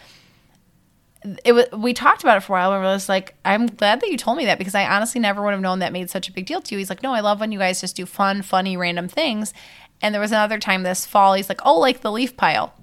it 1.44 1.52
was 1.52 1.66
we 1.74 1.94
talked 1.94 2.24
about 2.24 2.38
it 2.38 2.42
for 2.42 2.54
a 2.54 2.60
while 2.60 2.74
and 2.74 2.86
are 2.86 2.96
just 2.96 3.10
like, 3.10 3.36
I'm 3.44 3.68
glad 3.68 4.00
that 4.00 4.10
you 4.10 4.18
told 4.18 4.38
me 4.38 4.46
that 4.46 4.58
because 4.58 4.76
I 4.76 4.86
honestly 4.88 5.20
never 5.20 5.44
would 5.44 5.52
have 5.52 5.60
known 5.60 5.80
that 5.80 5.92
made 5.92 6.10
such 6.10 6.30
a 6.30 6.32
big 6.32 6.46
deal 6.46 6.62
to 6.62 6.74
you. 6.74 6.80
He's 6.80 6.90
like, 6.90 7.04
No, 7.04 7.14
I 7.14 7.20
love 7.20 7.42
when 7.42 7.52
you 7.52 7.60
guys 7.60 7.82
just 7.82 7.98
do 7.98 8.06
fun, 8.06 8.42
funny, 8.42 8.78
random 8.78 9.10
things. 9.10 9.54
And 10.02 10.16
there 10.16 10.22
was 10.22 10.32
another 10.32 10.60
time 10.60 10.84
this 10.84 11.06
fall, 11.06 11.34
he's 11.34 11.50
like, 11.50 11.62
Oh, 11.66 11.78
like 11.78 12.02
the 12.02 12.12
leaf 12.12 12.38
pile 12.38 12.74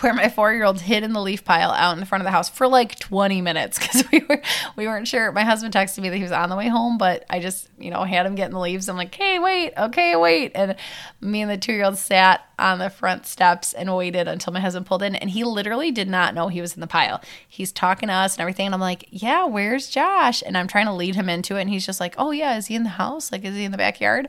where 0.00 0.14
my 0.14 0.28
four 0.28 0.52
year 0.52 0.64
old 0.64 0.80
hid 0.80 1.02
in 1.02 1.12
the 1.12 1.20
leaf 1.20 1.44
pile 1.44 1.70
out 1.70 1.92
in 1.94 2.00
the 2.00 2.06
front 2.06 2.22
of 2.22 2.26
the 2.26 2.30
house 2.30 2.48
for 2.48 2.68
like 2.68 2.98
20 2.98 3.40
minutes 3.40 3.78
because 3.78 4.04
we 4.12 4.24
were 4.28 4.40
we 4.76 4.86
weren't 4.86 5.08
sure. 5.08 5.32
My 5.32 5.44
husband 5.44 5.74
texted 5.74 6.00
me 6.00 6.08
that 6.10 6.16
he 6.16 6.22
was 6.22 6.32
on 6.32 6.50
the 6.50 6.56
way 6.56 6.68
home, 6.68 6.98
but 6.98 7.24
I 7.30 7.40
just 7.40 7.68
you 7.78 7.90
know 7.90 8.04
had 8.04 8.26
him 8.26 8.34
get 8.34 8.46
in 8.46 8.52
the 8.52 8.60
leaves. 8.60 8.88
I'm 8.88 8.96
like, 8.96 9.14
hey, 9.14 9.38
wait, 9.38 9.72
okay, 9.76 10.14
wait, 10.16 10.52
and 10.54 10.76
me 11.20 11.42
and 11.42 11.50
the 11.50 11.56
two 11.56 11.72
year 11.72 11.84
old 11.84 11.98
sat 11.98 12.44
on 12.58 12.80
the 12.80 12.90
front 12.90 13.24
steps 13.24 13.72
and 13.72 13.94
waited 13.94 14.26
until 14.26 14.52
my 14.52 14.60
husband 14.60 14.86
pulled 14.86 15.02
in, 15.02 15.14
and 15.14 15.30
he 15.30 15.44
literally 15.44 15.90
did 15.90 16.08
not 16.08 16.34
know 16.34 16.48
he 16.48 16.60
was 16.60 16.74
in 16.74 16.80
the 16.80 16.86
pile. 16.86 17.20
He's 17.48 17.72
talking 17.72 18.08
to 18.08 18.12
us 18.12 18.34
and 18.34 18.40
everything, 18.40 18.66
and 18.66 18.74
I'm 18.74 18.80
like, 18.80 19.06
yeah, 19.10 19.44
where's 19.44 19.88
Josh? 19.88 20.42
And 20.44 20.56
I'm 20.56 20.68
trying 20.68 20.86
to 20.86 20.92
lead 20.92 21.14
him 21.14 21.28
into 21.28 21.56
it, 21.56 21.62
and 21.62 21.70
he's 21.70 21.86
just 21.86 22.00
like, 22.00 22.14
oh 22.18 22.30
yeah, 22.30 22.56
is 22.56 22.66
he 22.66 22.74
in 22.74 22.82
the 22.82 22.90
house? 22.90 23.32
Like, 23.32 23.44
is 23.44 23.54
he 23.54 23.64
in 23.64 23.72
the 23.72 23.78
backyard? 23.78 24.28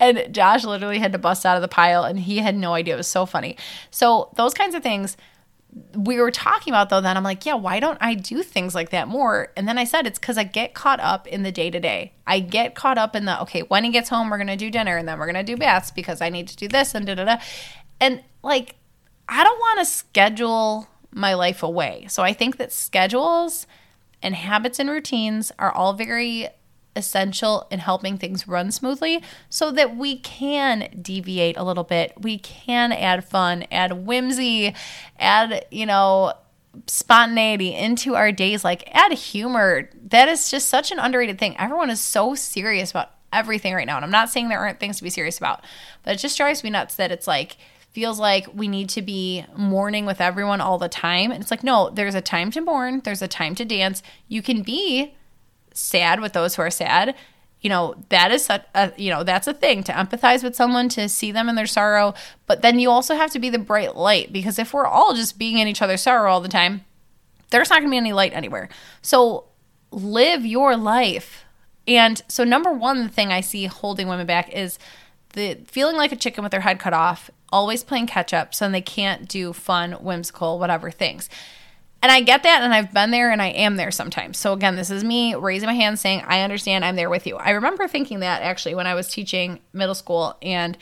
And 0.00 0.32
Josh 0.32 0.64
literally 0.64 0.98
had 0.98 1.12
to 1.12 1.18
bust 1.18 1.46
out 1.46 1.56
of 1.56 1.62
the 1.62 1.68
pile, 1.68 2.04
and 2.04 2.18
he 2.18 2.38
had 2.38 2.56
no 2.56 2.74
idea. 2.74 2.94
It 2.94 2.98
was 2.98 3.08
so 3.08 3.26
funny. 3.26 3.56
So 3.90 4.30
those 4.36 4.54
kinds 4.54 4.74
of 4.74 4.82
things 4.82 4.97
we 5.94 6.18
were 6.18 6.30
talking 6.30 6.72
about 6.72 6.88
though 6.88 7.00
then 7.00 7.16
i'm 7.16 7.22
like 7.22 7.44
yeah 7.44 7.54
why 7.54 7.78
don't 7.78 7.98
i 8.00 8.14
do 8.14 8.42
things 8.42 8.74
like 8.74 8.90
that 8.90 9.06
more? 9.06 9.52
And 9.56 9.68
then 9.68 9.76
i 9.76 9.84
said 9.84 10.06
it's 10.06 10.18
because 10.18 10.38
i 10.38 10.44
get 10.44 10.72
caught 10.72 10.98
up 11.00 11.26
in 11.26 11.42
the 11.42 11.52
day 11.52 11.70
to 11.70 11.78
day 11.78 12.14
i 12.26 12.40
get 12.40 12.74
caught 12.74 12.96
up 12.96 13.14
in 13.14 13.26
the 13.26 13.40
okay 13.42 13.60
when 13.60 13.84
he 13.84 13.90
gets 13.90 14.08
home 14.08 14.30
we're 14.30 14.38
gonna 14.38 14.56
do 14.56 14.70
dinner 14.70 14.96
and 14.96 15.06
then 15.06 15.18
we're 15.18 15.26
gonna 15.26 15.44
do 15.44 15.56
baths 15.56 15.90
because 15.90 16.22
i 16.22 16.30
need 16.30 16.48
to 16.48 16.56
do 16.56 16.68
this 16.68 16.94
and 16.94 17.06
da 17.06 17.14
da 17.14 17.24
da 17.24 17.36
and 18.00 18.22
like 18.42 18.76
i 19.28 19.44
don't 19.44 19.58
want 19.58 19.78
to 19.78 19.84
schedule 19.84 20.88
my 21.10 21.34
life 21.34 21.62
away. 21.62 22.06
So 22.08 22.22
i 22.22 22.32
think 22.32 22.56
that 22.56 22.72
schedules 22.72 23.66
and 24.22 24.34
habits 24.34 24.78
and 24.78 24.90
routines 24.90 25.52
are 25.58 25.70
all 25.70 25.92
very 25.92 26.48
essential 26.96 27.66
in 27.70 27.78
helping 27.78 28.18
things 28.18 28.48
run 28.48 28.70
smoothly 28.72 29.22
so 29.48 29.70
that 29.70 29.96
we 29.96 30.18
can 30.18 30.88
deviate 31.00 31.56
a 31.56 31.62
little 31.62 31.84
bit. 31.84 32.12
We 32.18 32.38
can 32.38 32.92
add 32.92 33.24
fun, 33.24 33.66
add 33.70 34.06
whimsy, 34.06 34.74
add, 35.18 35.66
you 35.70 35.86
know, 35.86 36.34
spontaneity 36.86 37.74
into 37.74 38.14
our 38.14 38.32
days, 38.32 38.64
like 38.64 38.88
add 38.92 39.12
humor. 39.12 39.90
That 40.08 40.28
is 40.28 40.50
just 40.50 40.68
such 40.68 40.90
an 40.90 40.98
underrated 40.98 41.38
thing. 41.38 41.56
Everyone 41.58 41.90
is 41.90 42.00
so 42.00 42.34
serious 42.34 42.90
about 42.90 43.10
everything 43.32 43.74
right 43.74 43.86
now. 43.86 43.96
And 43.96 44.04
I'm 44.04 44.10
not 44.10 44.30
saying 44.30 44.48
there 44.48 44.60
aren't 44.60 44.80
things 44.80 44.96
to 44.98 45.02
be 45.02 45.10
serious 45.10 45.38
about, 45.38 45.64
but 46.02 46.14
it 46.14 46.18
just 46.18 46.36
drives 46.36 46.64
me 46.64 46.70
nuts 46.70 46.94
that 46.96 47.12
it's 47.12 47.26
like, 47.26 47.56
feels 47.90 48.20
like 48.20 48.46
we 48.54 48.68
need 48.68 48.88
to 48.90 49.02
be 49.02 49.44
mourning 49.56 50.06
with 50.06 50.20
everyone 50.20 50.60
all 50.60 50.78
the 50.78 50.88
time. 50.88 51.32
And 51.32 51.42
it's 51.42 51.50
like, 51.50 51.64
no, 51.64 51.90
there's 51.90 52.14
a 52.14 52.20
time 52.20 52.50
to 52.52 52.60
mourn, 52.60 53.00
there's 53.02 53.22
a 53.22 53.28
time 53.28 53.54
to 53.56 53.64
dance. 53.64 54.02
You 54.28 54.42
can 54.42 54.62
be 54.62 55.14
sad 55.78 56.20
with 56.20 56.32
those 56.32 56.56
who 56.56 56.62
are 56.62 56.70
sad 56.70 57.14
you 57.60 57.68
know 57.68 57.96
that 58.08 58.30
is 58.30 58.44
such 58.44 58.64
a 58.74 58.92
you 58.96 59.10
know 59.10 59.24
that's 59.24 59.46
a 59.46 59.54
thing 59.54 59.82
to 59.84 59.92
empathize 59.92 60.42
with 60.42 60.54
someone 60.54 60.88
to 60.90 61.08
see 61.08 61.32
them 61.32 61.48
in 61.48 61.54
their 61.54 61.66
sorrow. 61.66 62.14
But 62.46 62.62
then 62.62 62.78
you 62.78 62.90
also 62.90 63.16
have 63.16 63.32
to 63.32 63.38
be 63.38 63.50
the 63.50 63.58
bright 63.58 63.96
light 63.96 64.32
because 64.32 64.58
if 64.58 64.72
we're 64.72 64.86
all 64.86 65.14
just 65.14 65.38
being 65.38 65.58
in 65.58 65.68
each 65.68 65.82
other's 65.82 66.02
sorrow 66.02 66.30
all 66.30 66.40
the 66.40 66.48
time 66.48 66.84
there's 67.50 67.70
not 67.70 67.76
going 67.76 67.88
to 67.88 67.90
be 67.90 67.96
any 67.96 68.12
light 68.12 68.32
anywhere. 68.34 68.68
So 69.00 69.44
live 69.90 70.44
your 70.44 70.76
life. 70.76 71.44
And 71.86 72.20
so 72.28 72.44
number 72.44 72.72
one 72.72 73.02
the 73.02 73.08
thing 73.08 73.32
i 73.32 73.40
see 73.40 73.64
holding 73.66 74.08
women 74.08 74.26
back 74.26 74.50
is 74.52 74.78
the 75.32 75.54
feeling 75.66 75.96
like 75.96 76.12
a 76.12 76.16
chicken 76.16 76.42
with 76.44 76.52
their 76.52 76.60
head 76.60 76.78
cut 76.78 76.92
off 76.92 77.30
always 77.50 77.82
playing 77.82 78.06
catch 78.06 78.34
up 78.34 78.54
so 78.54 78.68
they 78.68 78.82
can't 78.82 79.26
do 79.26 79.54
fun 79.54 79.92
whimsical 79.92 80.58
whatever 80.58 80.90
things 80.90 81.30
and 82.00 82.12
I 82.12 82.20
get 82.20 82.44
that, 82.44 82.62
and 82.62 82.72
I've 82.72 82.92
been 82.92 83.10
there, 83.10 83.30
and 83.32 83.42
I 83.42 83.48
am 83.48 83.76
there 83.76 83.90
sometimes. 83.90 84.38
So, 84.38 84.52
again, 84.52 84.76
this 84.76 84.90
is 84.90 85.02
me 85.02 85.34
raising 85.34 85.66
my 85.66 85.74
hand 85.74 85.98
saying, 85.98 86.22
I 86.26 86.42
understand, 86.42 86.84
I'm 86.84 86.96
there 86.96 87.10
with 87.10 87.26
you. 87.26 87.36
I 87.36 87.50
remember 87.50 87.88
thinking 87.88 88.20
that 88.20 88.42
actually 88.42 88.74
when 88.74 88.86
I 88.86 88.94
was 88.94 89.08
teaching 89.08 89.60
middle 89.72 89.94
school, 89.94 90.36
and 90.40 90.78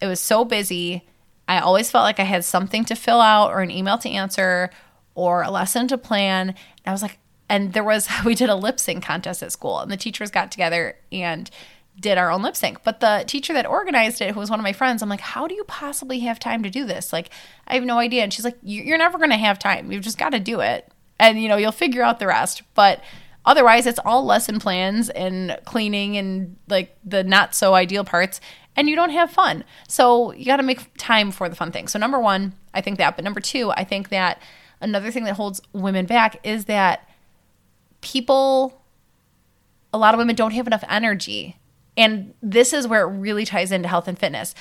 it 0.00 0.06
was 0.06 0.20
so 0.20 0.44
busy. 0.44 1.04
I 1.48 1.58
always 1.58 1.90
felt 1.90 2.04
like 2.04 2.20
I 2.20 2.24
had 2.24 2.44
something 2.44 2.84
to 2.86 2.94
fill 2.94 3.20
out, 3.20 3.50
or 3.50 3.60
an 3.60 3.72
email 3.72 3.98
to 3.98 4.08
answer, 4.08 4.70
or 5.14 5.42
a 5.42 5.50
lesson 5.50 5.88
to 5.88 5.98
plan. 5.98 6.50
And 6.50 6.56
I 6.86 6.92
was 6.92 7.02
like, 7.02 7.18
and 7.48 7.72
there 7.72 7.84
was, 7.84 8.08
we 8.24 8.36
did 8.36 8.48
a 8.48 8.54
lip 8.54 8.78
sync 8.78 9.04
contest 9.04 9.42
at 9.42 9.50
school, 9.50 9.80
and 9.80 9.90
the 9.90 9.96
teachers 9.96 10.30
got 10.30 10.52
together 10.52 10.96
and 11.10 11.50
did 11.98 12.18
our 12.18 12.30
own 12.30 12.42
lip 12.42 12.56
sync. 12.56 12.82
But 12.82 13.00
the 13.00 13.24
teacher 13.26 13.52
that 13.52 13.66
organized 13.66 14.20
it, 14.20 14.32
who 14.32 14.40
was 14.40 14.50
one 14.50 14.58
of 14.58 14.64
my 14.64 14.72
friends, 14.72 15.02
I'm 15.02 15.08
like, 15.08 15.20
how 15.20 15.46
do 15.46 15.54
you 15.54 15.64
possibly 15.64 16.20
have 16.20 16.38
time 16.38 16.62
to 16.62 16.70
do 16.70 16.84
this? 16.84 17.12
Like, 17.12 17.30
I 17.66 17.74
have 17.74 17.84
no 17.84 17.98
idea. 17.98 18.22
And 18.22 18.32
she's 18.32 18.44
like, 18.44 18.58
you're 18.62 18.98
never 18.98 19.18
going 19.18 19.30
to 19.30 19.36
have 19.36 19.58
time. 19.58 19.92
You've 19.92 20.02
just 20.02 20.18
got 20.18 20.30
to 20.30 20.40
do 20.40 20.60
it. 20.60 20.90
And, 21.18 21.40
you 21.40 21.48
know, 21.48 21.56
you'll 21.56 21.72
figure 21.72 22.02
out 22.02 22.18
the 22.18 22.26
rest. 22.26 22.62
But 22.74 23.02
otherwise, 23.44 23.86
it's 23.86 24.00
all 24.04 24.24
lesson 24.24 24.58
plans 24.58 25.10
and 25.10 25.58
cleaning 25.64 26.16
and 26.16 26.56
like 26.68 26.96
the 27.04 27.22
not 27.22 27.54
so 27.54 27.74
ideal 27.74 28.04
parts. 28.04 28.40
And 28.74 28.88
you 28.88 28.96
don't 28.96 29.10
have 29.10 29.30
fun. 29.30 29.64
So 29.86 30.32
you 30.32 30.46
got 30.46 30.56
to 30.56 30.62
make 30.62 30.96
time 30.96 31.30
for 31.30 31.48
the 31.48 31.54
fun 31.54 31.72
things. 31.72 31.92
So, 31.92 31.98
number 31.98 32.18
one, 32.18 32.54
I 32.72 32.80
think 32.80 32.96
that. 32.98 33.16
But 33.16 33.24
number 33.24 33.40
two, 33.40 33.70
I 33.70 33.84
think 33.84 34.08
that 34.08 34.40
another 34.80 35.10
thing 35.10 35.24
that 35.24 35.36
holds 35.36 35.60
women 35.74 36.06
back 36.06 36.40
is 36.42 36.64
that 36.64 37.06
people, 38.00 38.82
a 39.92 39.98
lot 39.98 40.14
of 40.14 40.18
women 40.18 40.34
don't 40.34 40.52
have 40.52 40.66
enough 40.66 40.84
energy 40.88 41.58
and 41.96 42.34
this 42.42 42.72
is 42.72 42.86
where 42.86 43.02
it 43.02 43.12
really 43.12 43.44
ties 43.44 43.72
into 43.72 43.88
health 43.88 44.08
and 44.08 44.18
fitness. 44.18 44.54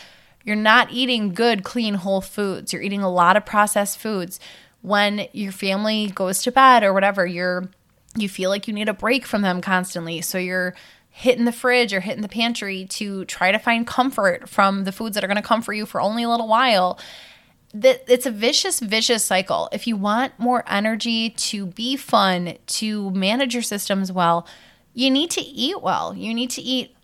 You're 0.43 0.55
not 0.55 0.91
eating 0.91 1.33
good, 1.33 1.63
clean, 1.63 1.95
whole 1.95 2.21
foods. 2.21 2.73
You're 2.73 2.81
eating 2.81 3.03
a 3.03 3.11
lot 3.11 3.37
of 3.37 3.45
processed 3.45 3.99
foods. 3.99 4.39
When 4.81 5.27
your 5.31 5.51
family 5.51 6.07
goes 6.07 6.41
to 6.43 6.51
bed 6.51 6.83
or 6.83 6.93
whatever, 6.93 7.25
you're 7.25 7.69
you 8.17 8.27
feel 8.27 8.49
like 8.49 8.67
you 8.67 8.73
need 8.73 8.89
a 8.89 8.93
break 8.93 9.25
from 9.25 9.41
them 9.41 9.61
constantly. 9.61 10.21
So 10.21 10.37
you're 10.37 10.75
hitting 11.09 11.45
the 11.45 11.51
fridge 11.51 11.93
or 11.93 11.99
hitting 11.99 12.21
the 12.21 12.27
pantry 12.27 12.85
to 12.85 13.25
try 13.25 13.51
to 13.51 13.59
find 13.59 13.85
comfort 13.85 14.49
from 14.49 14.83
the 14.83 14.91
foods 14.91 15.15
that 15.15 15.23
are 15.23 15.27
going 15.27 15.35
to 15.35 15.41
comfort 15.41 15.73
you 15.73 15.85
for 15.85 16.01
only 16.01 16.23
a 16.23 16.29
little 16.29 16.47
while. 16.47 16.99
That 17.73 18.03
it's 18.07 18.25
a 18.25 18.31
vicious, 18.31 18.81
vicious 18.81 19.23
cycle. 19.23 19.69
If 19.71 19.87
you 19.87 19.95
want 19.95 20.37
more 20.37 20.63
energy 20.67 21.29
to 21.29 21.67
be 21.67 21.95
fun, 21.95 22.57
to 22.65 23.11
manage 23.11 23.53
your 23.53 23.63
systems 23.63 24.11
well, 24.11 24.45
you 24.93 25.09
need 25.09 25.31
to 25.31 25.41
eat 25.41 25.81
well. 25.81 26.13
You 26.13 26.33
need 26.33 26.49
to 26.51 26.61
eat 26.61 26.95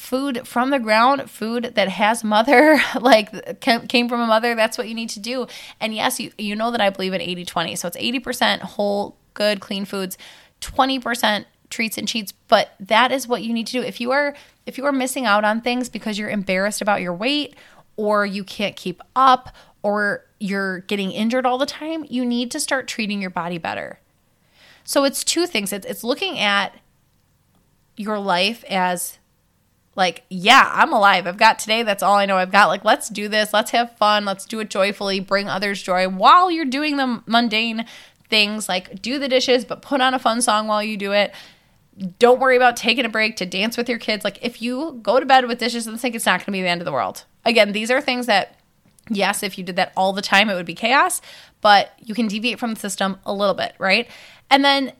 food 0.00 0.48
from 0.48 0.70
the 0.70 0.78
ground, 0.78 1.30
food 1.30 1.72
that 1.74 1.88
has 1.88 2.24
mother, 2.24 2.80
like 3.00 3.60
came 3.60 4.08
from 4.08 4.20
a 4.20 4.26
mother, 4.26 4.54
that's 4.54 4.78
what 4.78 4.88
you 4.88 4.94
need 4.94 5.10
to 5.10 5.20
do. 5.20 5.46
And 5.78 5.94
yes, 5.94 6.18
you, 6.18 6.32
you 6.38 6.56
know 6.56 6.70
that 6.70 6.80
I 6.80 6.88
believe 6.88 7.12
in 7.12 7.20
80 7.20 7.44
20. 7.44 7.76
So 7.76 7.86
it's 7.86 7.96
80% 7.98 8.60
whole, 8.60 9.16
good, 9.34 9.60
clean 9.60 9.84
foods, 9.84 10.16
20% 10.62 11.44
treats 11.68 11.98
and 11.98 12.08
cheats, 12.08 12.32
but 12.48 12.70
that 12.80 13.12
is 13.12 13.28
what 13.28 13.42
you 13.42 13.52
need 13.52 13.66
to 13.68 13.72
do. 13.72 13.82
If 13.82 14.00
you 14.00 14.10
are 14.10 14.34
if 14.66 14.78
you 14.78 14.86
are 14.86 14.92
missing 14.92 15.26
out 15.26 15.44
on 15.44 15.60
things 15.60 15.88
because 15.88 16.18
you're 16.18 16.30
embarrassed 16.30 16.80
about 16.80 17.02
your 17.02 17.14
weight 17.14 17.54
or 17.96 18.24
you 18.24 18.42
can't 18.42 18.76
keep 18.76 19.02
up 19.14 19.54
or 19.82 20.24
you're 20.38 20.80
getting 20.80 21.12
injured 21.12 21.44
all 21.44 21.58
the 21.58 21.66
time, 21.66 22.06
you 22.08 22.24
need 22.24 22.50
to 22.52 22.58
start 22.58 22.88
treating 22.88 23.20
your 23.20 23.30
body 23.30 23.58
better. 23.58 24.00
So 24.82 25.04
it's 25.04 25.22
two 25.22 25.46
things. 25.46 25.72
It's, 25.72 25.86
it's 25.86 26.02
looking 26.02 26.38
at 26.38 26.74
your 27.96 28.18
life 28.18 28.64
as 28.64 29.18
like, 29.96 30.24
yeah, 30.30 30.70
I'm 30.72 30.92
alive. 30.92 31.26
I've 31.26 31.36
got 31.36 31.58
today. 31.58 31.82
That's 31.82 32.02
all 32.02 32.14
I 32.14 32.26
know. 32.26 32.36
I've 32.36 32.52
got 32.52 32.68
like, 32.68 32.84
let's 32.84 33.08
do 33.08 33.28
this. 33.28 33.52
Let's 33.52 33.72
have 33.72 33.96
fun. 33.96 34.24
Let's 34.24 34.46
do 34.46 34.60
it 34.60 34.70
joyfully. 34.70 35.20
Bring 35.20 35.48
others 35.48 35.82
joy 35.82 36.08
while 36.08 36.50
you're 36.50 36.64
doing 36.64 36.96
the 36.96 37.22
mundane 37.26 37.86
things 38.28 38.68
like 38.68 39.02
do 39.02 39.18
the 39.18 39.28
dishes, 39.28 39.64
but 39.64 39.82
put 39.82 40.00
on 40.00 40.14
a 40.14 40.18
fun 40.18 40.40
song 40.40 40.68
while 40.68 40.82
you 40.82 40.96
do 40.96 41.12
it. 41.12 41.34
Don't 42.18 42.40
worry 42.40 42.56
about 42.56 42.76
taking 42.76 43.04
a 43.04 43.10
break 43.10 43.36
to 43.36 43.46
dance 43.46 43.76
with 43.76 43.88
your 43.88 43.98
kids. 43.98 44.24
Like, 44.24 44.38
if 44.40 44.62
you 44.62 45.00
go 45.02 45.20
to 45.20 45.26
bed 45.26 45.46
with 45.46 45.58
dishes 45.58 45.86
in 45.86 45.92
the 45.92 45.98
sink, 45.98 46.14
it's 46.14 46.24
not 46.24 46.38
going 46.38 46.46
to 46.46 46.52
be 46.52 46.62
the 46.62 46.68
end 46.68 46.80
of 46.80 46.84
the 46.86 46.92
world. 46.92 47.24
Again, 47.44 47.72
these 47.72 47.90
are 47.90 48.00
things 48.00 48.26
that, 48.26 48.56
yes, 49.10 49.42
if 49.42 49.58
you 49.58 49.64
did 49.64 49.76
that 49.76 49.92
all 49.96 50.12
the 50.12 50.22
time, 50.22 50.48
it 50.48 50.54
would 50.54 50.64
be 50.64 50.74
chaos, 50.74 51.20
but 51.60 51.92
you 51.98 52.14
can 52.14 52.28
deviate 52.28 52.58
from 52.58 52.72
the 52.72 52.80
system 52.80 53.18
a 53.26 53.34
little 53.34 53.54
bit, 53.54 53.74
right? 53.78 54.08
And 54.48 54.64
then 54.64 54.92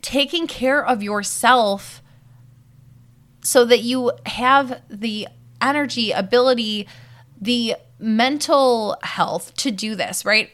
taking 0.00 0.46
care 0.46 0.82
of 0.82 1.02
yourself 1.02 2.00
so 3.46 3.64
that 3.64 3.82
you 3.82 4.10
have 4.26 4.82
the 4.90 5.28
energy, 5.62 6.10
ability, 6.10 6.88
the 7.40 7.76
mental 7.96 8.96
health 9.04 9.54
to 9.54 9.70
do 9.70 9.94
this, 9.94 10.24
right? 10.24 10.50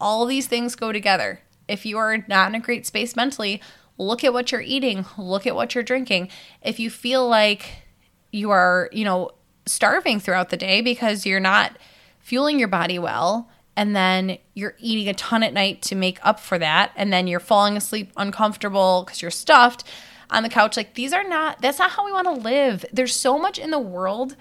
All 0.00 0.26
these 0.26 0.48
things 0.48 0.74
go 0.74 0.90
together. 0.90 1.40
If 1.68 1.86
you 1.86 1.96
are 1.96 2.24
not 2.26 2.48
in 2.48 2.56
a 2.56 2.60
great 2.60 2.86
space 2.86 3.14
mentally, 3.14 3.62
look 3.98 4.24
at 4.24 4.32
what 4.32 4.50
you're 4.50 4.60
eating, 4.60 5.06
look 5.16 5.46
at 5.46 5.54
what 5.54 5.76
you're 5.76 5.84
drinking. 5.84 6.28
If 6.60 6.80
you 6.80 6.90
feel 6.90 7.28
like 7.28 7.84
you 8.32 8.50
are, 8.50 8.90
you 8.90 9.04
know, 9.04 9.30
starving 9.64 10.18
throughout 10.18 10.50
the 10.50 10.56
day 10.56 10.80
because 10.80 11.24
you're 11.24 11.38
not 11.38 11.78
fueling 12.18 12.58
your 12.58 12.66
body 12.66 12.98
well, 12.98 13.48
and 13.76 13.94
then 13.94 14.38
you're 14.54 14.74
eating 14.80 15.08
a 15.08 15.14
ton 15.14 15.44
at 15.44 15.52
night 15.52 15.82
to 15.82 15.94
make 15.94 16.18
up 16.26 16.40
for 16.40 16.58
that, 16.58 16.90
and 16.96 17.12
then 17.12 17.28
you're 17.28 17.38
falling 17.38 17.76
asleep 17.76 18.10
uncomfortable 18.16 19.04
because 19.04 19.22
you're 19.22 19.30
stuffed 19.30 19.84
on 20.30 20.42
the 20.42 20.48
couch. 20.48 20.76
Like, 20.76 20.94
these 20.94 21.12
are 21.12 21.24
not, 21.24 21.60
that's 21.60 21.78
not 21.78 21.92
how 21.92 22.04
we 22.04 22.12
want 22.12 22.26
to 22.26 22.32
live. 22.32 22.84
There's 22.92 23.14
so 23.14 23.38
much 23.38 23.58
in 23.58 23.70
the 23.70 23.78
world 23.78 24.36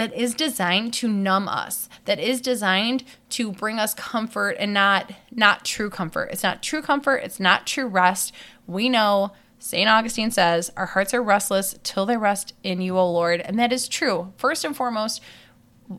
that 0.00 0.14
is 0.14 0.34
designed 0.34 0.94
to 0.94 1.06
numb 1.06 1.46
us 1.46 1.86
that 2.06 2.18
is 2.18 2.40
designed 2.40 3.04
to 3.28 3.52
bring 3.52 3.78
us 3.78 3.92
comfort 3.92 4.56
and 4.58 4.72
not 4.72 5.12
not 5.30 5.62
true 5.62 5.90
comfort. 5.90 6.30
It's 6.32 6.42
not 6.42 6.62
true 6.62 6.80
comfort 6.80 7.16
it's 7.16 7.38
not 7.38 7.66
true 7.66 7.86
rest. 7.86 8.32
We 8.66 8.88
know 8.88 9.32
st 9.58 9.88
augustine 9.90 10.30
says 10.30 10.72
our 10.74 10.86
hearts 10.86 11.12
are 11.12 11.22
restless 11.22 11.74
till 11.82 12.06
they 12.06 12.16
rest 12.16 12.54
in 12.62 12.80
you 12.80 12.96
o 12.96 13.10
lord. 13.10 13.42
And 13.42 13.58
that 13.58 13.74
is 13.74 13.88
true. 13.88 14.32
First 14.38 14.64
and 14.64 14.74
foremost 14.74 15.20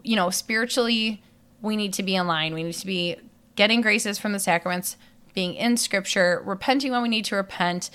you 0.04 0.16
know 0.16 0.32
spiritually 0.32 1.22
we 1.62 1.76
need 1.76 1.94
to 1.94 2.02
be 2.02 2.16
in 2.16 2.26
line. 2.26 2.56
We 2.56 2.64
need 2.64 2.74
to 2.74 2.88
be 2.88 3.18
getting 3.56 3.82
graces 3.82 4.18
from 4.18 4.32
the 4.32 4.40
sacraments 4.40 4.98
being 5.36 5.54
in 5.54 5.78
scripture 5.78 6.42
repenting 6.44 6.92
when 6.92 7.04
we 7.04 7.10
need 7.10 7.26
to 7.26 7.36
repent 7.36 7.92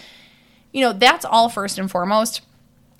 you 0.76 0.82
know 0.82 0.92
that's 0.92 1.24
all 1.24 1.48
first 1.48 1.78
and 1.78 1.90
foremost 1.90 2.42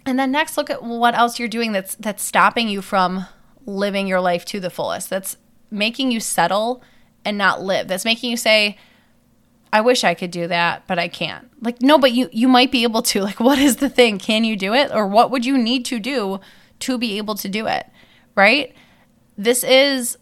and 0.07 0.19
then 0.19 0.31
next 0.31 0.57
look 0.57 0.71
at 0.71 0.83
what 0.83 1.15
else 1.15 1.39
you're 1.39 1.49
doing 1.49 1.73
that's 1.73 1.95
that's 1.97 2.23
stopping 2.23 2.69
you 2.69 2.81
from 2.81 3.27
living 3.67 4.07
your 4.07 4.21
life 4.21 4.45
to 4.47 4.61
the 4.61 4.71
fullest. 4.71 5.11
That's 5.11 5.37
making 5.71 6.13
you 6.13 6.21
settle 6.21 6.83
and 7.25 7.37
not 7.37 7.61
live. 7.61 7.89
That's 7.89 8.05
making 8.05 8.31
you 8.31 8.37
say 8.37 8.79
I 9.73 9.81
wish 9.81 10.05
I 10.05 10.15
could 10.15 10.31
do 10.31 10.47
that, 10.47 10.85
but 10.87 10.99
I 10.99 11.09
can't. 11.09 11.51
Like 11.61 11.83
no, 11.83 11.99
but 11.99 12.13
you 12.13 12.31
you 12.33 12.49
might 12.49 12.71
be 12.71 12.85
able 12.85 13.03
to. 13.03 13.21
Like 13.27 13.41
what 13.41 13.59
is 13.59 13.77
the 13.77 13.91
thing? 13.91 14.19
Can 14.19 14.45
you 14.45 14.57
do 14.57 14.73
it 14.73 14.93
or 14.93 15.07
what 15.07 15.31
would 15.31 15.45
you 15.45 15.59
need 15.59 15.85
to 15.87 15.99
do 15.99 16.41
to 16.81 16.97
be 16.97 17.19
able 17.19 17.35
to 17.35 17.49
do 17.49 17.67
it? 17.67 17.87
Right? 18.37 18.75
This 19.37 19.65
is 19.65 20.17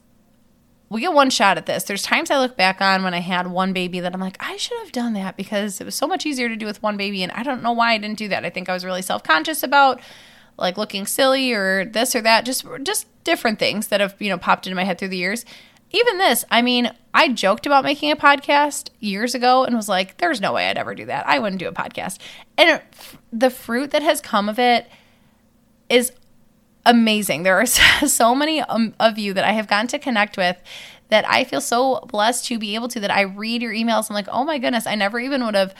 we 0.90 1.00
get 1.00 1.12
one 1.12 1.30
shot 1.30 1.56
at 1.56 1.66
this. 1.66 1.84
There's 1.84 2.02
times 2.02 2.30
I 2.30 2.38
look 2.38 2.56
back 2.56 2.80
on 2.80 3.02
when 3.02 3.14
I 3.14 3.20
had 3.20 3.46
one 3.46 3.72
baby 3.72 4.00
that 4.00 4.14
I'm 4.14 4.20
like, 4.20 4.36
I 4.40 4.56
should 4.56 4.78
have 4.80 4.92
done 4.92 5.14
that 5.14 5.36
because 5.36 5.80
it 5.80 5.84
was 5.84 5.94
so 5.94 6.06
much 6.06 6.26
easier 6.26 6.48
to 6.48 6.56
do 6.56 6.66
with 6.66 6.82
one 6.82 6.96
baby. 6.96 7.22
And 7.22 7.32
I 7.32 7.42
don't 7.42 7.62
know 7.62 7.72
why 7.72 7.92
I 7.92 7.98
didn't 7.98 8.18
do 8.18 8.28
that. 8.28 8.44
I 8.44 8.50
think 8.50 8.68
I 8.68 8.74
was 8.74 8.84
really 8.84 9.02
self 9.02 9.22
conscious 9.22 9.62
about 9.62 10.00
like 10.56 10.76
looking 10.76 11.06
silly 11.06 11.52
or 11.52 11.84
this 11.84 12.14
or 12.14 12.20
that, 12.20 12.44
just 12.44 12.64
just 12.82 13.06
different 13.24 13.58
things 13.58 13.88
that 13.88 14.00
have, 14.00 14.14
you 14.18 14.28
know, 14.28 14.38
popped 14.38 14.66
into 14.66 14.76
my 14.76 14.84
head 14.84 14.98
through 14.98 15.08
the 15.08 15.16
years. 15.16 15.44
Even 15.90 16.18
this, 16.18 16.44
I 16.50 16.60
mean, 16.60 16.92
I 17.12 17.28
joked 17.28 17.66
about 17.66 17.84
making 17.84 18.10
a 18.10 18.16
podcast 18.16 18.90
years 18.98 19.34
ago 19.34 19.64
and 19.64 19.76
was 19.76 19.88
like, 19.88 20.16
there's 20.18 20.40
no 20.40 20.52
way 20.52 20.68
I'd 20.68 20.76
ever 20.76 20.94
do 20.94 21.06
that. 21.06 21.26
I 21.26 21.38
wouldn't 21.38 21.60
do 21.60 21.68
a 21.68 21.72
podcast. 21.72 22.18
And 22.58 22.70
it, 22.70 22.82
the 23.32 23.50
fruit 23.50 23.92
that 23.92 24.02
has 24.02 24.20
come 24.20 24.48
of 24.48 24.58
it 24.58 24.88
is 25.88 26.12
amazing. 26.86 27.42
There 27.42 27.58
are 27.60 27.66
so 28.06 28.34
many 28.34 28.60
um, 28.60 28.94
of 29.00 29.18
you 29.18 29.32
that 29.34 29.44
I 29.44 29.52
have 29.52 29.68
gotten 29.68 29.88
to 29.88 29.98
connect 29.98 30.36
with 30.36 30.60
that 31.08 31.28
I 31.28 31.44
feel 31.44 31.60
so 31.60 32.00
blessed 32.08 32.46
to 32.46 32.58
be 32.58 32.74
able 32.74 32.88
to 32.88 33.00
that 33.00 33.10
I 33.10 33.22
read 33.22 33.62
your 33.62 33.72
emails. 33.72 34.10
I'm 34.10 34.14
like, 34.14 34.28
oh 34.30 34.44
my 34.44 34.58
goodness, 34.58 34.86
I 34.86 34.94
never 34.94 35.20
even 35.20 35.44
would 35.44 35.54
have 35.54 35.74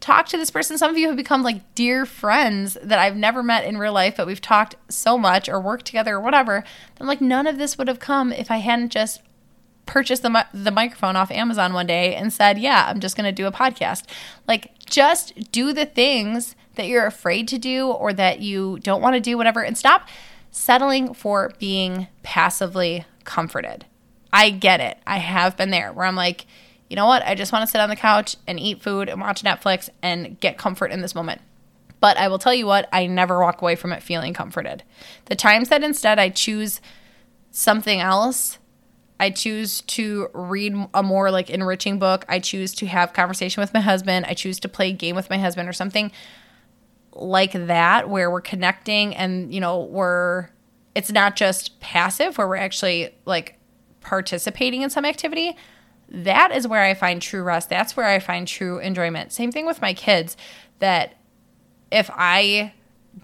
talked 0.00 0.30
to 0.30 0.36
this 0.36 0.50
person. 0.50 0.76
Some 0.76 0.90
of 0.90 0.98
you 0.98 1.06
have 1.06 1.16
become 1.16 1.42
like 1.42 1.74
dear 1.74 2.04
friends 2.04 2.76
that 2.82 2.98
I've 2.98 3.16
never 3.16 3.42
met 3.42 3.64
in 3.64 3.78
real 3.78 3.92
life, 3.92 4.16
but 4.16 4.26
we've 4.26 4.40
talked 4.40 4.74
so 4.88 5.16
much 5.16 5.48
or 5.48 5.60
worked 5.60 5.86
together 5.86 6.16
or 6.16 6.20
whatever. 6.20 6.64
I'm 7.00 7.06
like, 7.06 7.20
none 7.20 7.46
of 7.46 7.58
this 7.58 7.78
would 7.78 7.88
have 7.88 8.00
come 8.00 8.32
if 8.32 8.50
I 8.50 8.58
hadn't 8.58 8.90
just 8.90 9.22
purchased 9.86 10.22
the, 10.22 10.46
the 10.52 10.70
microphone 10.70 11.16
off 11.16 11.30
Amazon 11.30 11.72
one 11.72 11.86
day 11.86 12.14
and 12.14 12.32
said, 12.32 12.58
yeah, 12.58 12.86
I'm 12.88 13.00
just 13.00 13.16
going 13.16 13.26
to 13.26 13.32
do 13.32 13.46
a 13.46 13.52
podcast. 13.52 14.04
Like, 14.48 14.72
just 14.86 15.52
do 15.52 15.72
the 15.72 15.86
things 15.86 16.56
that 16.74 16.88
you're 16.88 17.06
afraid 17.06 17.46
to 17.48 17.58
do 17.58 17.88
or 17.88 18.12
that 18.12 18.40
you 18.40 18.78
don't 18.80 19.02
want 19.02 19.14
to 19.14 19.20
do, 19.20 19.36
whatever, 19.36 19.62
and 19.62 19.78
stop 19.78 20.08
settling 20.54 21.12
for 21.12 21.52
being 21.58 22.06
passively 22.22 23.04
comforted. 23.24 23.84
I 24.32 24.50
get 24.50 24.80
it. 24.80 24.98
I 25.04 25.18
have 25.18 25.56
been 25.56 25.70
there 25.70 25.92
where 25.92 26.06
I'm 26.06 26.14
like, 26.14 26.46
you 26.88 26.94
know 26.94 27.06
what? 27.06 27.26
I 27.26 27.34
just 27.34 27.52
want 27.52 27.64
to 27.64 27.70
sit 27.70 27.80
on 27.80 27.88
the 27.88 27.96
couch 27.96 28.36
and 28.46 28.60
eat 28.60 28.80
food 28.80 29.08
and 29.08 29.20
watch 29.20 29.42
Netflix 29.42 29.88
and 30.00 30.38
get 30.38 30.56
comfort 30.56 30.92
in 30.92 31.00
this 31.00 31.14
moment. 31.14 31.40
But 31.98 32.18
I 32.18 32.28
will 32.28 32.38
tell 32.38 32.54
you 32.54 32.66
what, 32.66 32.88
I 32.92 33.08
never 33.08 33.40
walk 33.40 33.62
away 33.62 33.74
from 33.74 33.92
it 33.92 34.02
feeling 34.02 34.32
comforted. 34.32 34.84
The 35.24 35.34
times 35.34 35.70
that 35.70 35.82
instead 35.82 36.20
I 36.20 36.28
choose 36.28 36.80
something 37.50 38.00
else, 38.00 38.58
I 39.18 39.30
choose 39.30 39.80
to 39.82 40.28
read 40.32 40.74
a 40.94 41.02
more 41.02 41.32
like 41.32 41.50
enriching 41.50 41.98
book, 41.98 42.24
I 42.28 42.38
choose 42.38 42.74
to 42.74 42.86
have 42.86 43.12
conversation 43.12 43.60
with 43.60 43.74
my 43.74 43.80
husband, 43.80 44.26
I 44.28 44.34
choose 44.34 44.60
to 44.60 44.68
play 44.68 44.90
a 44.90 44.92
game 44.92 45.16
with 45.16 45.30
my 45.30 45.38
husband 45.38 45.68
or 45.68 45.72
something 45.72 46.12
like 47.14 47.52
that 47.52 48.08
where 48.08 48.30
we're 48.30 48.40
connecting 48.40 49.14
and 49.14 49.54
you 49.54 49.60
know 49.60 49.84
we're 49.84 50.48
it's 50.94 51.10
not 51.10 51.36
just 51.36 51.78
passive 51.80 52.38
where 52.38 52.48
we're 52.48 52.56
actually 52.56 53.14
like 53.24 53.58
participating 54.00 54.82
in 54.82 54.90
some 54.90 55.04
activity. 55.04 55.56
That 56.08 56.52
is 56.52 56.68
where 56.68 56.82
i 56.82 56.94
find 56.94 57.20
true 57.20 57.42
rest. 57.42 57.68
That's 57.68 57.96
where 57.96 58.06
i 58.06 58.18
find 58.18 58.46
true 58.46 58.78
enjoyment. 58.78 59.32
Same 59.32 59.52
thing 59.52 59.66
with 59.66 59.80
my 59.80 59.94
kids 59.94 60.36
that 60.80 61.16
if 61.90 62.10
i 62.14 62.72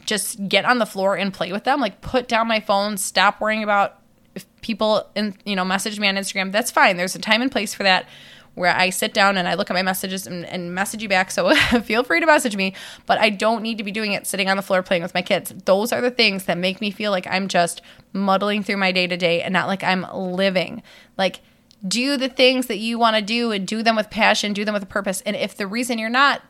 just 0.06 0.48
get 0.48 0.64
on 0.64 0.78
the 0.78 0.86
floor 0.86 1.16
and 1.16 1.34
play 1.34 1.50
with 1.50 1.64
them 1.64 1.80
like 1.80 2.00
put 2.00 2.28
down 2.28 2.46
my 2.46 2.60
phone 2.60 2.96
stop 2.96 3.40
worrying 3.40 3.64
about 3.64 4.00
if 4.36 4.46
people 4.60 5.04
in 5.16 5.34
you 5.44 5.56
know 5.56 5.64
message 5.64 5.98
me 5.98 6.06
on 6.06 6.14
instagram 6.14 6.52
that's 6.52 6.70
fine. 6.70 6.96
There's 6.96 7.16
a 7.16 7.18
time 7.18 7.42
and 7.42 7.50
place 7.50 7.74
for 7.74 7.82
that 7.82 8.06
where 8.54 8.74
I 8.74 8.90
sit 8.90 9.14
down 9.14 9.36
and 9.36 9.48
I 9.48 9.54
look 9.54 9.70
at 9.70 9.74
my 9.74 9.82
messages 9.82 10.26
and, 10.26 10.44
and 10.44 10.74
message 10.74 11.02
you 11.02 11.08
back. 11.08 11.30
So 11.30 11.54
feel 11.84 12.02
free 12.04 12.20
to 12.20 12.26
message 12.26 12.56
me, 12.56 12.74
but 13.06 13.18
I 13.18 13.30
don't 13.30 13.62
need 13.62 13.78
to 13.78 13.84
be 13.84 13.92
doing 13.92 14.12
it 14.12 14.26
sitting 14.26 14.48
on 14.48 14.56
the 14.56 14.62
floor 14.62 14.82
playing 14.82 15.02
with 15.02 15.14
my 15.14 15.22
kids. 15.22 15.54
Those 15.64 15.92
are 15.92 16.00
the 16.00 16.10
things 16.10 16.44
that 16.44 16.58
make 16.58 16.80
me 16.80 16.90
feel 16.90 17.10
like 17.10 17.26
I'm 17.26 17.48
just 17.48 17.80
muddling 18.12 18.62
through 18.62 18.76
my 18.76 18.92
day 18.92 19.06
to 19.06 19.16
day 19.16 19.42
and 19.42 19.52
not 19.52 19.66
like 19.66 19.82
I'm 19.84 20.06
living. 20.12 20.82
Like, 21.16 21.40
do 21.86 22.16
the 22.16 22.28
things 22.28 22.66
that 22.66 22.78
you 22.78 22.98
want 22.98 23.16
to 23.16 23.22
do 23.22 23.52
and 23.52 23.66
do 23.66 23.82
them 23.82 23.96
with 23.96 24.10
passion, 24.10 24.52
do 24.52 24.64
them 24.64 24.74
with 24.74 24.82
a 24.82 24.86
purpose. 24.86 25.22
And 25.22 25.34
if 25.34 25.56
the 25.56 25.66
reason 25.66 25.98
you're 25.98 26.10
not 26.10 26.42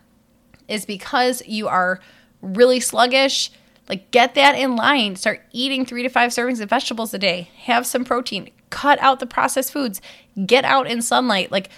is 0.66 0.84
because 0.84 1.42
you 1.46 1.68
are 1.68 2.00
really 2.42 2.80
sluggish, 2.80 3.50
like 3.88 4.10
get 4.10 4.34
that 4.34 4.56
in 4.56 4.76
line. 4.76 5.16
Start 5.16 5.42
eating 5.52 5.84
three 5.84 6.02
to 6.02 6.08
five 6.08 6.30
servings 6.30 6.60
of 6.60 6.70
vegetables 6.70 7.12
a 7.14 7.18
day. 7.18 7.50
Have 7.64 7.86
some 7.86 8.04
protein. 8.04 8.50
Cut 8.70 9.00
out 9.00 9.20
the 9.20 9.26
processed 9.26 9.72
foods. 9.72 10.00
Get 10.46 10.64
out 10.64 10.86
in 10.86 11.02
sunlight. 11.02 11.50
Like 11.50 11.70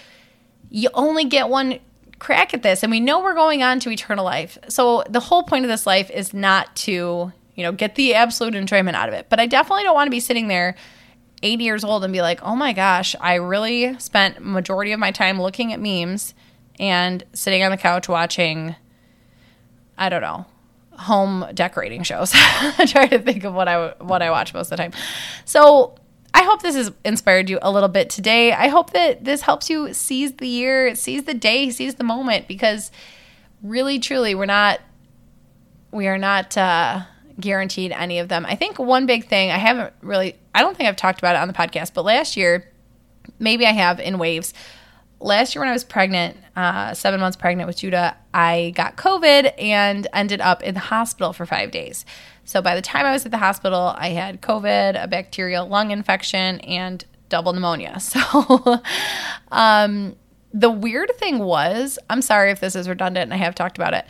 you 0.73 0.89
only 0.95 1.25
get 1.25 1.49
one 1.49 1.79
crack 2.17 2.53
at 2.53 2.63
this 2.63 2.81
and 2.81 2.91
we 2.91 2.99
know 2.99 3.21
we're 3.21 3.35
going 3.35 3.61
on 3.61 3.79
to 3.81 3.91
eternal 3.91 4.25
life. 4.25 4.57
So 4.69 5.03
the 5.07 5.19
whole 5.19 5.43
point 5.43 5.65
of 5.65 5.69
this 5.69 5.85
life 5.85 6.09
is 6.09 6.33
not 6.33 6.75
to, 6.77 7.31
you 7.53 7.63
know, 7.63 7.71
get 7.71 7.93
the 7.93 8.15
absolute 8.15 8.55
enjoyment 8.55 8.97
out 8.97 9.07
of 9.07 9.13
it. 9.13 9.27
But 9.29 9.39
I 9.39 9.45
definitely 9.45 9.83
don't 9.83 9.93
want 9.93 10.07
to 10.07 10.11
be 10.11 10.19
sitting 10.19 10.47
there 10.47 10.75
80 11.43 11.63
years 11.63 11.83
old 11.83 12.03
and 12.03 12.11
be 12.11 12.21
like, 12.21 12.41
"Oh 12.41 12.55
my 12.55 12.73
gosh, 12.73 13.15
I 13.21 13.35
really 13.35 13.97
spent 13.99 14.43
majority 14.43 14.93
of 14.93 14.99
my 14.99 15.11
time 15.11 15.39
looking 15.39 15.73
at 15.73 15.79
memes 15.79 16.33
and 16.79 17.23
sitting 17.33 17.61
on 17.61 17.69
the 17.69 17.77
couch 17.77 18.09
watching 18.09 18.75
I 19.95 20.09
don't 20.09 20.21
know, 20.21 20.47
home 20.93 21.45
decorating 21.53 22.01
shows. 22.01 22.31
I 22.35 22.85
try 22.87 23.05
to 23.07 23.19
think 23.19 23.43
of 23.43 23.53
what 23.53 23.67
I 23.67 23.89
what 23.99 24.23
I 24.23 24.31
watch 24.31 24.55
most 24.55 24.71
of 24.71 24.71
the 24.71 24.77
time. 24.77 24.93
So 25.45 25.95
I 26.33 26.43
hope 26.43 26.61
this 26.61 26.75
has 26.75 26.91
inspired 27.05 27.49
you 27.49 27.59
a 27.61 27.71
little 27.71 27.89
bit 27.89 28.09
today. 28.09 28.53
I 28.53 28.67
hope 28.67 28.91
that 28.91 29.23
this 29.23 29.41
helps 29.41 29.69
you 29.69 29.93
seize 29.93 30.33
the 30.33 30.47
year, 30.47 30.95
seize 30.95 31.23
the 31.23 31.33
day, 31.33 31.69
seize 31.69 31.95
the 31.95 32.03
moment 32.03 32.47
because 32.47 32.91
really 33.61 33.99
truly 33.99 34.35
we're 34.35 34.45
not 34.45 34.79
we 35.91 36.07
are 36.07 36.17
not 36.17 36.57
uh, 36.57 37.01
guaranteed 37.39 37.91
any 37.91 38.17
of 38.17 38.27
them. 38.27 38.47
I 38.47 38.55
think 38.55 38.79
one 38.79 39.05
big 39.05 39.27
thing 39.27 39.51
I 39.51 39.57
haven't 39.57 39.93
really 40.01 40.35
I 40.55 40.61
don't 40.61 40.75
think 40.75 40.89
I've 40.89 40.95
talked 40.95 41.19
about 41.19 41.35
it 41.35 41.39
on 41.39 41.47
the 41.47 41.53
podcast, 41.53 41.93
but 41.93 42.03
last 42.03 42.35
year 42.35 42.71
maybe 43.37 43.65
I 43.65 43.71
have 43.71 43.99
in 43.99 44.17
waves. 44.17 44.53
Last 45.19 45.55
year 45.55 45.61
when 45.61 45.69
I 45.69 45.73
was 45.73 45.85
pregnant, 45.85 46.35
uh, 46.55 46.93
seven 46.93 47.19
months 47.21 47.37
pregnant 47.37 47.67
with 47.67 47.77
Judah, 47.77 48.17
I 48.33 48.73
got 48.75 48.97
COVID 48.97 49.53
and 49.57 50.07
ended 50.13 50.41
up 50.41 50.63
in 50.63 50.73
the 50.73 50.81
hospital 50.81 51.31
for 51.31 51.45
five 51.45 51.71
days. 51.71 52.05
So 52.45 52.61
by 52.61 52.75
the 52.75 52.81
time 52.81 53.05
I 53.05 53.11
was 53.11 53.25
at 53.25 53.31
the 53.31 53.37
hospital, 53.37 53.93
I 53.97 54.09
had 54.09 54.41
COVID, 54.41 55.01
a 55.01 55.07
bacterial 55.07 55.67
lung 55.67 55.91
infection, 55.91 56.59
and 56.61 57.03
double 57.29 57.53
pneumonia. 57.53 57.99
So 57.99 58.81
um, 59.51 60.15
the 60.53 60.69
weird 60.69 61.11
thing 61.17 61.39
was, 61.39 61.97
I'm 62.09 62.21
sorry 62.21 62.51
if 62.51 62.59
this 62.59 62.75
is 62.75 62.87
redundant 62.87 63.23
and 63.23 63.33
I 63.33 63.37
have 63.37 63.55
talked 63.55 63.77
about 63.77 63.93
it, 63.93 64.05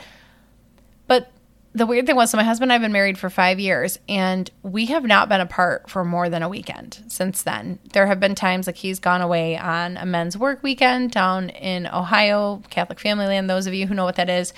but 1.07 1.31
the 1.75 1.85
weird 1.87 2.05
thing 2.05 2.15
was, 2.15 2.29
so 2.29 2.37
my 2.37 2.43
husband 2.43 2.71
and 2.71 2.73
I 2.73 2.75
have 2.75 2.81
been 2.83 2.91
married 2.91 3.17
for 3.17 3.29
five 3.29 3.59
years, 3.59 3.97
and 4.07 4.49
we 4.61 4.85
have 4.87 5.03
not 5.03 5.27
been 5.27 5.41
apart 5.41 5.89
for 5.89 6.05
more 6.05 6.29
than 6.29 6.43
a 6.43 6.49
weekend 6.49 7.03
since 7.07 7.41
then. 7.41 7.79
There 7.93 8.05
have 8.05 8.19
been 8.19 8.35
times 8.35 8.67
like 8.67 8.75
he's 8.75 8.99
gone 8.99 9.21
away 9.21 9.57
on 9.57 9.97
a 9.97 10.05
men's 10.05 10.37
work 10.37 10.61
weekend 10.61 11.11
down 11.11 11.49
in 11.49 11.87
Ohio, 11.87 12.61
Catholic 12.69 12.99
Family 12.99 13.25
Land, 13.25 13.49
those 13.49 13.65
of 13.65 13.73
you 13.73 13.87
who 13.87 13.95
know 13.95 14.05
what 14.05 14.17
that 14.17 14.29
is, 14.29 14.53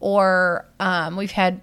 or 0.00 0.66
um, 0.78 1.16
we've 1.16 1.30
had, 1.30 1.62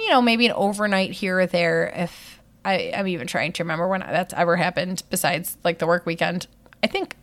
you 0.00 0.10
know, 0.10 0.22
maybe 0.22 0.46
an 0.46 0.52
overnight 0.52 1.12
here 1.12 1.40
or 1.40 1.46
there 1.46 1.92
if 1.94 2.40
I, 2.64 2.74
am 2.74 3.08
even 3.08 3.26
trying 3.26 3.52
to 3.52 3.62
remember 3.62 3.88
when 3.88 4.00
that's 4.00 4.34
ever 4.34 4.56
happened 4.56 5.02
besides 5.10 5.56
like 5.64 5.78
the 5.78 5.86
work 5.86 6.06
weekend. 6.06 6.46
I 6.82 6.86
think 6.86 7.16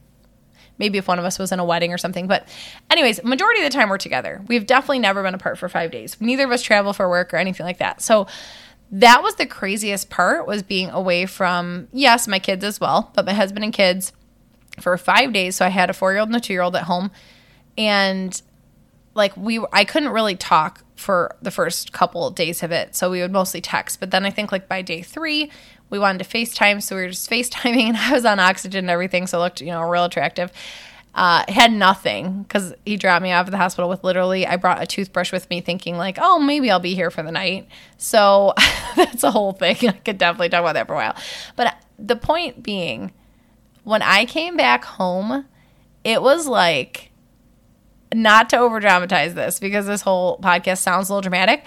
maybe 0.78 0.98
if 0.98 1.08
one 1.08 1.20
of 1.20 1.26
us 1.26 1.40
was 1.40 1.52
in 1.52 1.60
a 1.60 1.66
wedding 1.66 1.94
or 1.94 1.98
something. 1.98 2.28
But, 2.28 2.48
anyways, 2.90 3.24
majority 3.24 3.62
of 3.62 3.72
the 3.72 3.76
time 3.76 3.90
we're 3.90 3.98
together. 3.98 4.42
We've 4.48 4.66
definitely 4.66 5.00
never 5.00 5.24
been 5.24 5.34
apart 5.34 5.58
for 5.58 5.70
five 5.70 5.92
days. 5.92 6.18
Neither 6.20 6.46
of 6.46 6.52
us 6.52 6.62
travel 6.62 6.94
for 6.94 7.10
work 7.10 7.34
or 7.34 7.38
anything 7.38 7.66
like 7.66 7.80
that. 7.80 8.02
So, 8.02 8.28
that 8.92 9.22
was 9.22 9.36
the 9.36 9.46
craziest 9.46 10.10
part 10.10 10.48
was 10.48 10.63
being 10.63 10.90
away 10.90 11.26
from 11.26 11.88
yes 11.92 12.28
my 12.28 12.40
kids 12.40 12.63
as 12.63 12.80
well 12.80 13.12
but 13.13 13.26
my 13.26 13.34
husband 13.34 13.63
and 13.63 13.74
kids 13.74 14.13
for 14.80 14.98
five 14.98 15.34
days 15.34 15.56
so 15.56 15.66
i 15.66 15.70
had 15.70 15.90
a 15.90 15.94
four 15.94 16.12
year 16.12 16.20
old 16.20 16.30
and 16.30 16.36
a 16.36 16.40
two 16.40 16.54
year 16.54 16.62
old 16.62 16.76
at 16.76 16.84
home 16.84 17.12
and 17.78 18.42
like 19.13 19.36
we 19.36 19.63
i 19.74 19.84
couldn't 19.84 20.10
really 20.10 20.36
talk 20.36 20.84
for 20.98 21.36
the 21.42 21.52
first 21.52 21.94
couple 21.94 22.30
days 22.32 22.62
of 22.64 22.72
it 22.72 22.96
so 22.96 23.10
we 23.10 23.22
would 23.22 23.32
mostly 23.32 23.62
text 23.62 24.00
but 24.00 24.12
then 24.12 24.26
i 24.26 24.30
think 24.30 24.52
like 24.52 24.68
by 24.68 24.82
day 24.82 25.02
three 25.02 25.50
we 25.90 26.00
wanted 26.00 26.24
to 26.24 26.38
FaceTime, 26.38 26.82
so 26.82 26.96
we 26.96 27.04
were 27.04 27.10
just 27.10 27.30
FaceTiming, 27.32 27.84
and 27.84 27.98
I 27.98 28.12
was 28.12 28.26
on 28.26 28.40
oxygen 28.40 28.86
and 28.86 28.90
everything, 28.90 29.28
so 29.28 29.40
looked, 29.40 29.62
you 29.62 29.68
know, 29.68 29.82
real 29.82 30.06
attractive. 30.06 30.52
Uh, 31.16 31.44
had 31.48 31.72
nothing 31.72 32.44
because 32.44 32.76
he 32.86 32.96
dropped 32.96 33.24
me 33.24 33.32
off 33.32 33.48
at 33.48 33.52
the 33.52 33.58
hospital 33.58 33.90
with 33.90 34.04
literally, 34.04 34.46
I 34.46 34.56
brought 34.56 34.84
a 34.84 34.86
toothbrush 34.86 35.32
with 35.32 35.50
me 35.50 35.62
thinking, 35.62 35.98
like, 35.98 36.20
oh, 36.22 36.38
maybe 36.38 36.70
I'll 36.70 36.80
be 36.80 36.94
here 36.94 37.10
for 37.10 37.24
the 37.24 37.32
night. 37.32 37.68
So 37.98 38.54
that's 38.96 39.24
a 39.24 39.32
whole 39.32 39.54
thing. 39.54 39.78
I 39.88 39.94
could 39.94 40.20
definitely 40.20 40.50
talk 40.50 40.60
about 40.60 40.74
that 40.74 40.86
for 40.86 40.94
a 40.94 40.98
while. 40.98 41.16
But 41.56 41.76
the 41.98 42.16
point 42.16 42.62
being, 42.62 43.14
when 43.84 44.04
I 44.04 44.26
came 44.26 44.58
back 44.58 44.86
home, 44.86 45.46
it 46.04 46.22
was 46.22 46.46
like, 46.46 47.07
not 48.13 48.50
to 48.50 48.58
over 48.58 48.80
dramatize 48.80 49.34
this 49.34 49.60
because 49.60 49.86
this 49.86 50.02
whole 50.02 50.38
podcast 50.39 50.80
sounds 50.80 51.10
a 51.10 51.13
little 51.13 51.22
dramatic, 51.22 51.65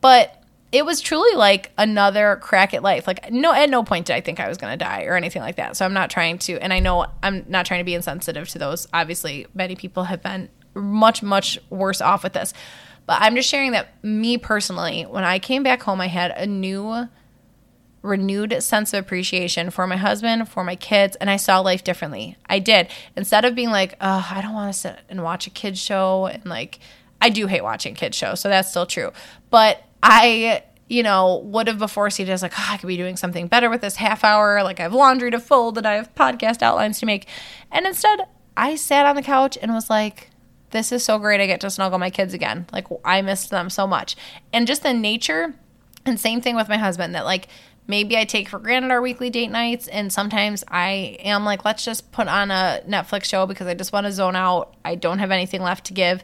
but 0.00 0.36
it 0.72 0.84
was 0.84 1.00
truly 1.00 1.36
like 1.36 1.72
another 1.78 2.38
crack 2.40 2.74
at 2.74 2.82
life. 2.82 3.06
Like 3.06 3.30
no 3.30 3.52
at 3.52 3.70
no 3.70 3.82
point 3.82 4.06
did 4.06 4.14
I 4.14 4.20
think 4.20 4.38
I 4.38 4.48
was 4.48 4.56
going 4.56 4.72
to 4.72 4.82
die 4.82 5.04
or 5.04 5.16
anything 5.16 5.42
like 5.42 5.56
that. 5.56 5.76
So 5.76 5.84
I'm 5.84 5.94
not 5.94 6.10
trying 6.10 6.38
to 6.40 6.58
and 6.58 6.72
I 6.72 6.78
know 6.80 7.06
I'm 7.22 7.44
not 7.48 7.66
trying 7.66 7.80
to 7.80 7.84
be 7.84 7.94
insensitive 7.94 8.48
to 8.50 8.58
those. 8.58 8.86
Obviously, 8.92 9.46
many 9.54 9.74
people 9.74 10.04
have 10.04 10.22
been 10.22 10.48
much 10.74 11.22
much 11.22 11.58
worse 11.70 12.00
off 12.00 12.22
with 12.22 12.34
this. 12.34 12.54
But 13.06 13.22
I'm 13.22 13.34
just 13.34 13.48
sharing 13.48 13.72
that 13.72 14.04
me 14.04 14.38
personally, 14.38 15.02
when 15.02 15.24
I 15.24 15.40
came 15.40 15.64
back 15.64 15.82
home, 15.82 16.00
I 16.00 16.06
had 16.06 16.30
a 16.30 16.46
new 16.46 17.08
renewed 18.02 18.62
sense 18.62 18.92
of 18.94 19.04
appreciation 19.04 19.70
for 19.70 19.86
my 19.86 19.96
husband, 19.96 20.48
for 20.48 20.64
my 20.64 20.76
kids, 20.76 21.16
and 21.16 21.28
I 21.28 21.36
saw 21.36 21.60
life 21.60 21.84
differently. 21.84 22.36
I 22.46 22.58
did. 22.58 22.88
Instead 23.16 23.44
of 23.44 23.54
being 23.54 23.70
like, 23.70 23.94
"Oh, 24.00 24.28
I 24.30 24.40
don't 24.40 24.54
want 24.54 24.72
to 24.72 24.78
sit 24.78 25.00
and 25.08 25.22
watch 25.22 25.46
a 25.46 25.50
kids 25.50 25.80
show," 25.80 26.26
and 26.26 26.44
like 26.46 26.78
I 27.20 27.28
do 27.28 27.46
hate 27.46 27.62
watching 27.62 27.94
kids 27.94 28.16
shows, 28.16 28.40
so 28.40 28.48
that's 28.48 28.70
still 28.70 28.86
true. 28.86 29.12
But 29.50 29.82
I, 30.02 30.62
you 30.88 31.02
know, 31.02 31.42
would 31.44 31.66
have 31.66 31.78
before 31.78 32.10
seen 32.10 32.28
it 32.28 32.30
as 32.30 32.42
like, 32.42 32.54
oh, 32.58 32.68
I 32.70 32.76
could 32.78 32.86
be 32.86 32.96
doing 32.96 33.16
something 33.16 33.46
better 33.46 33.68
with 33.68 33.82
this 33.82 33.96
half 33.96 34.24
hour. 34.24 34.62
Like 34.62 34.80
I 34.80 34.84
have 34.84 34.94
laundry 34.94 35.30
to 35.30 35.40
fold 35.40 35.76
and 35.78 35.86
I 35.86 35.94
have 35.94 36.14
podcast 36.14 36.62
outlines 36.62 36.98
to 37.00 37.06
make. 37.06 37.26
And 37.70 37.86
instead, 37.86 38.20
I 38.56 38.74
sat 38.74 39.06
on 39.06 39.16
the 39.16 39.22
couch 39.22 39.58
and 39.60 39.72
was 39.72 39.90
like, 39.90 40.30
this 40.70 40.92
is 40.92 41.04
so 41.04 41.18
great. 41.18 41.40
I 41.40 41.46
get 41.46 41.60
to 41.60 41.70
snuggle 41.70 41.98
my 41.98 42.10
kids 42.10 42.32
again. 42.32 42.66
Like 42.72 42.86
I 43.04 43.22
missed 43.22 43.50
them 43.50 43.70
so 43.70 43.86
much. 43.86 44.16
And 44.52 44.66
just 44.66 44.82
the 44.82 44.94
nature, 44.94 45.54
and 46.06 46.18
same 46.18 46.40
thing 46.40 46.56
with 46.56 46.68
my 46.68 46.78
husband, 46.78 47.14
that 47.14 47.24
like 47.24 47.48
maybe 47.86 48.16
I 48.16 48.24
take 48.24 48.48
for 48.48 48.58
granted 48.58 48.90
our 48.90 49.00
weekly 49.00 49.30
date 49.30 49.50
nights. 49.50 49.88
And 49.88 50.12
sometimes 50.12 50.64
I 50.68 51.18
am 51.20 51.44
like, 51.44 51.64
let's 51.64 51.84
just 51.84 52.12
put 52.12 52.28
on 52.28 52.50
a 52.50 52.82
Netflix 52.88 53.24
show 53.24 53.46
because 53.46 53.66
I 53.66 53.74
just 53.74 53.92
want 53.92 54.06
to 54.06 54.12
zone 54.12 54.36
out. 54.36 54.74
I 54.84 54.94
don't 54.94 55.18
have 55.18 55.30
anything 55.30 55.62
left 55.62 55.86
to 55.86 55.92
give 55.92 56.22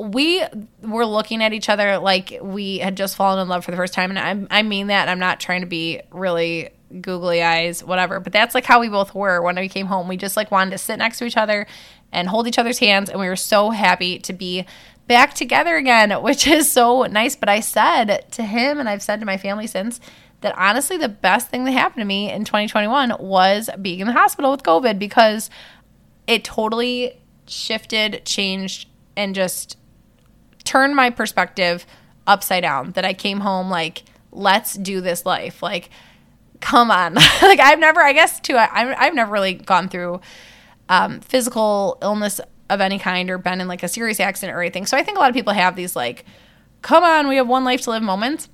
we 0.00 0.42
were 0.80 1.04
looking 1.04 1.42
at 1.42 1.52
each 1.52 1.68
other 1.68 1.98
like 1.98 2.38
we 2.40 2.78
had 2.78 2.96
just 2.96 3.16
fallen 3.16 3.38
in 3.38 3.48
love 3.48 3.66
for 3.66 3.70
the 3.70 3.76
first 3.76 3.92
time. 3.92 4.16
And 4.16 4.48
I, 4.50 4.60
I 4.60 4.62
mean 4.62 4.86
that. 4.86 5.10
I'm 5.10 5.18
not 5.18 5.40
trying 5.40 5.60
to 5.60 5.66
be 5.66 6.00
really 6.10 6.70
googly 7.02 7.42
eyes, 7.42 7.84
whatever. 7.84 8.18
But 8.18 8.32
that's 8.32 8.54
like 8.54 8.64
how 8.64 8.80
we 8.80 8.88
both 8.88 9.14
were 9.14 9.42
when 9.42 9.56
we 9.56 9.68
came 9.68 9.86
home. 9.86 10.08
We 10.08 10.16
just 10.16 10.38
like 10.38 10.50
wanted 10.50 10.70
to 10.70 10.78
sit 10.78 10.96
next 10.96 11.18
to 11.18 11.26
each 11.26 11.36
other 11.36 11.66
and 12.12 12.28
hold 12.28 12.48
each 12.48 12.58
other's 12.58 12.78
hands. 12.78 13.10
And 13.10 13.20
we 13.20 13.28
were 13.28 13.36
so 13.36 13.70
happy 13.70 14.18
to 14.20 14.32
be 14.32 14.64
back 15.06 15.34
together 15.34 15.76
again, 15.76 16.10
which 16.22 16.46
is 16.46 16.72
so 16.72 17.02
nice. 17.02 17.36
But 17.36 17.50
I 17.50 17.60
said 17.60 18.24
to 18.32 18.42
him, 18.42 18.80
and 18.80 18.88
I've 18.88 19.02
said 19.02 19.20
to 19.20 19.26
my 19.26 19.36
family 19.36 19.66
since, 19.66 20.00
that 20.40 20.56
honestly, 20.56 20.96
the 20.96 21.08
best 21.08 21.48
thing 21.48 21.64
that 21.64 21.72
happened 21.72 22.00
to 22.00 22.06
me 22.06 22.30
in 22.30 22.44
2021 22.44 23.16
was 23.18 23.68
being 23.80 24.00
in 24.00 24.06
the 24.06 24.12
hospital 24.12 24.50
with 24.50 24.62
COVID 24.62 24.98
because 24.98 25.50
it 26.26 26.44
totally 26.44 27.20
shifted, 27.46 28.24
changed, 28.24 28.88
and 29.16 29.34
just 29.34 29.76
turned 30.64 30.94
my 30.94 31.10
perspective 31.10 31.84
upside 32.26 32.62
down 32.62 32.92
that 32.92 33.04
I 33.04 33.12
came 33.12 33.40
home 33.40 33.70
like, 33.70 34.04
let's 34.30 34.74
do 34.74 35.00
this 35.00 35.26
life. 35.26 35.62
Like, 35.62 35.90
come 36.60 36.90
on. 36.90 37.14
like, 37.42 37.60
I've 37.60 37.78
never, 37.78 38.00
I 38.00 38.12
guess, 38.12 38.40
too, 38.40 38.56
I, 38.56 38.94
I've 38.96 39.14
never 39.14 39.32
really 39.32 39.54
gone 39.54 39.88
through 39.88 40.20
um, 40.88 41.20
physical 41.20 41.98
illness 42.02 42.40
of 42.68 42.80
any 42.80 42.98
kind 42.98 43.28
or 43.30 43.38
been 43.38 43.60
in 43.60 43.68
like 43.68 43.82
a 43.82 43.88
serious 43.88 44.20
accident 44.20 44.56
or 44.56 44.60
anything. 44.60 44.86
So 44.86 44.96
I 44.96 45.02
think 45.02 45.16
a 45.16 45.20
lot 45.20 45.28
of 45.28 45.34
people 45.34 45.52
have 45.52 45.76
these 45.76 45.96
like, 45.96 46.24
come 46.82 47.02
on, 47.02 47.28
we 47.28 47.36
have 47.36 47.48
one 47.48 47.64
life 47.64 47.82
to 47.82 47.90
live 47.90 48.02
moments. 48.02 48.48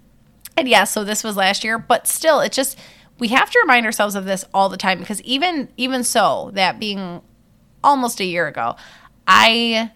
And 0.57 0.69
yeah, 0.69 0.85
so 0.85 1.05
this 1.05 1.23
was 1.23 1.37
last 1.37 1.65
year, 1.65 1.79
but 1.79 2.07
still, 2.07 2.41
it's 2.41 2.57
just, 2.57 2.79
we 3.19 3.29
have 3.29 3.51
to 3.51 3.59
remind 3.61 3.87
ourselves 3.87 4.15
of 4.15 4.25
this 4.25 4.45
all 4.55 4.69
the 4.69 4.77
time 4.77 4.99
because 4.99 5.21
even 5.23 5.69
even 5.77 6.05
so 6.05 6.51
that 6.55 6.79
being 6.79 7.23
almost 7.83 8.21
a 8.21 8.25
year 8.25 8.47
ago 8.47 8.77
i 9.27 9.91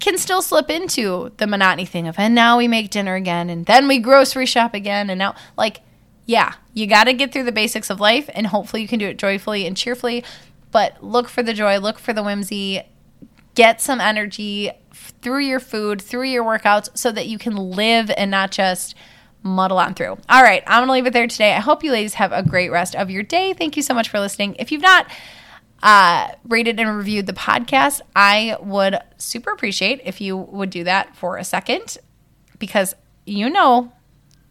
can 0.00 0.18
still 0.18 0.42
slip 0.42 0.70
into 0.70 1.32
the 1.38 1.46
monotony 1.46 1.86
thing 1.86 2.06
of, 2.06 2.18
and 2.18 2.34
now 2.34 2.58
we 2.58 2.68
make 2.68 2.90
dinner 2.90 3.14
again, 3.14 3.50
and 3.50 3.66
then 3.66 3.88
we 3.88 3.98
grocery 3.98 4.46
shop 4.46 4.74
again, 4.74 5.10
and 5.10 5.18
now, 5.18 5.34
like, 5.56 5.80
yeah, 6.26 6.54
you 6.74 6.86
got 6.86 7.04
to 7.04 7.12
get 7.12 7.32
through 7.32 7.44
the 7.44 7.52
basics 7.52 7.90
of 7.90 8.00
life, 8.00 8.28
and 8.34 8.48
hopefully 8.48 8.82
you 8.82 8.88
can 8.88 8.98
do 8.98 9.08
it 9.08 9.18
joyfully 9.18 9.66
and 9.66 9.76
cheerfully. 9.76 10.24
But 10.70 11.02
look 11.02 11.28
for 11.28 11.42
the 11.42 11.54
joy, 11.54 11.78
look 11.78 11.98
for 11.98 12.12
the 12.12 12.22
whimsy, 12.22 12.82
get 13.54 13.80
some 13.80 14.00
energy 14.00 14.70
through 14.92 15.40
your 15.40 15.60
food, 15.60 16.02
through 16.02 16.24
your 16.24 16.44
workouts, 16.44 16.96
so 16.96 17.10
that 17.12 17.26
you 17.26 17.38
can 17.38 17.56
live 17.56 18.10
and 18.16 18.30
not 18.30 18.50
just 18.50 18.94
muddle 19.42 19.78
on 19.78 19.94
through. 19.94 20.18
All 20.28 20.42
right, 20.42 20.62
I'm 20.66 20.80
going 20.80 20.88
to 20.88 20.92
leave 20.92 21.06
it 21.06 21.12
there 21.12 21.26
today. 21.26 21.52
I 21.52 21.60
hope 21.60 21.84
you 21.84 21.92
ladies 21.92 22.14
have 22.14 22.32
a 22.32 22.42
great 22.42 22.70
rest 22.70 22.94
of 22.96 23.10
your 23.10 23.22
day. 23.22 23.52
Thank 23.52 23.76
you 23.76 23.82
so 23.82 23.94
much 23.94 24.08
for 24.08 24.20
listening. 24.20 24.56
If 24.58 24.72
you've 24.72 24.82
not, 24.82 25.06
uh, 25.82 26.28
rated 26.48 26.80
and 26.80 26.96
reviewed 26.96 27.26
the 27.26 27.32
podcast, 27.32 28.00
I 28.14 28.56
would 28.60 28.98
super 29.18 29.50
appreciate 29.50 30.00
if 30.04 30.20
you 30.20 30.36
would 30.36 30.70
do 30.70 30.84
that 30.84 31.14
for 31.16 31.36
a 31.36 31.44
second 31.44 31.98
because 32.58 32.94
you 33.24 33.50
know 33.50 33.92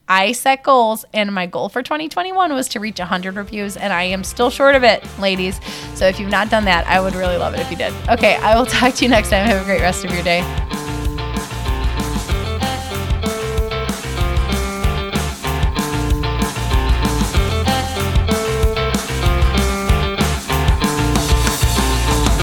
I 0.08 0.34
set 0.34 0.64
goals, 0.64 1.04
and 1.14 1.34
my 1.34 1.48
goal 1.48 1.70
for 1.70 1.82
2021 1.82 2.54
was 2.54 2.68
to 2.70 2.80
reach 2.80 3.00
100 3.00 3.36
reviews, 3.36 3.76
and 3.76 3.92
I 3.92 4.04
am 4.04 4.24
still 4.24 4.52
short 4.52 4.76
of 4.76 4.84
it, 4.84 5.04
ladies. 5.20 5.60
So 5.96 6.06
if 6.06 6.20
you've 6.20 6.30
not 6.30 6.52
done 6.52 6.66
that, 6.66 6.86
I 6.86 7.00
would 7.00 7.16
really 7.16 7.38
love 7.38 7.56
it 7.56 7.60
if 7.60 7.72
you 7.72 7.78
did. 7.78 7.92
Okay, 8.10 8.36
I 8.36 8.56
will 8.58 8.66
talk 8.68 8.94
to 8.96 9.04
you 9.04 9.10
next 9.10 9.30
time. 9.30 9.48
Have 9.48 9.62
a 9.62 9.66
great 9.66 9.82
rest 9.82 10.06
of 10.06 10.14
your 10.14 10.24
day. 10.24 10.42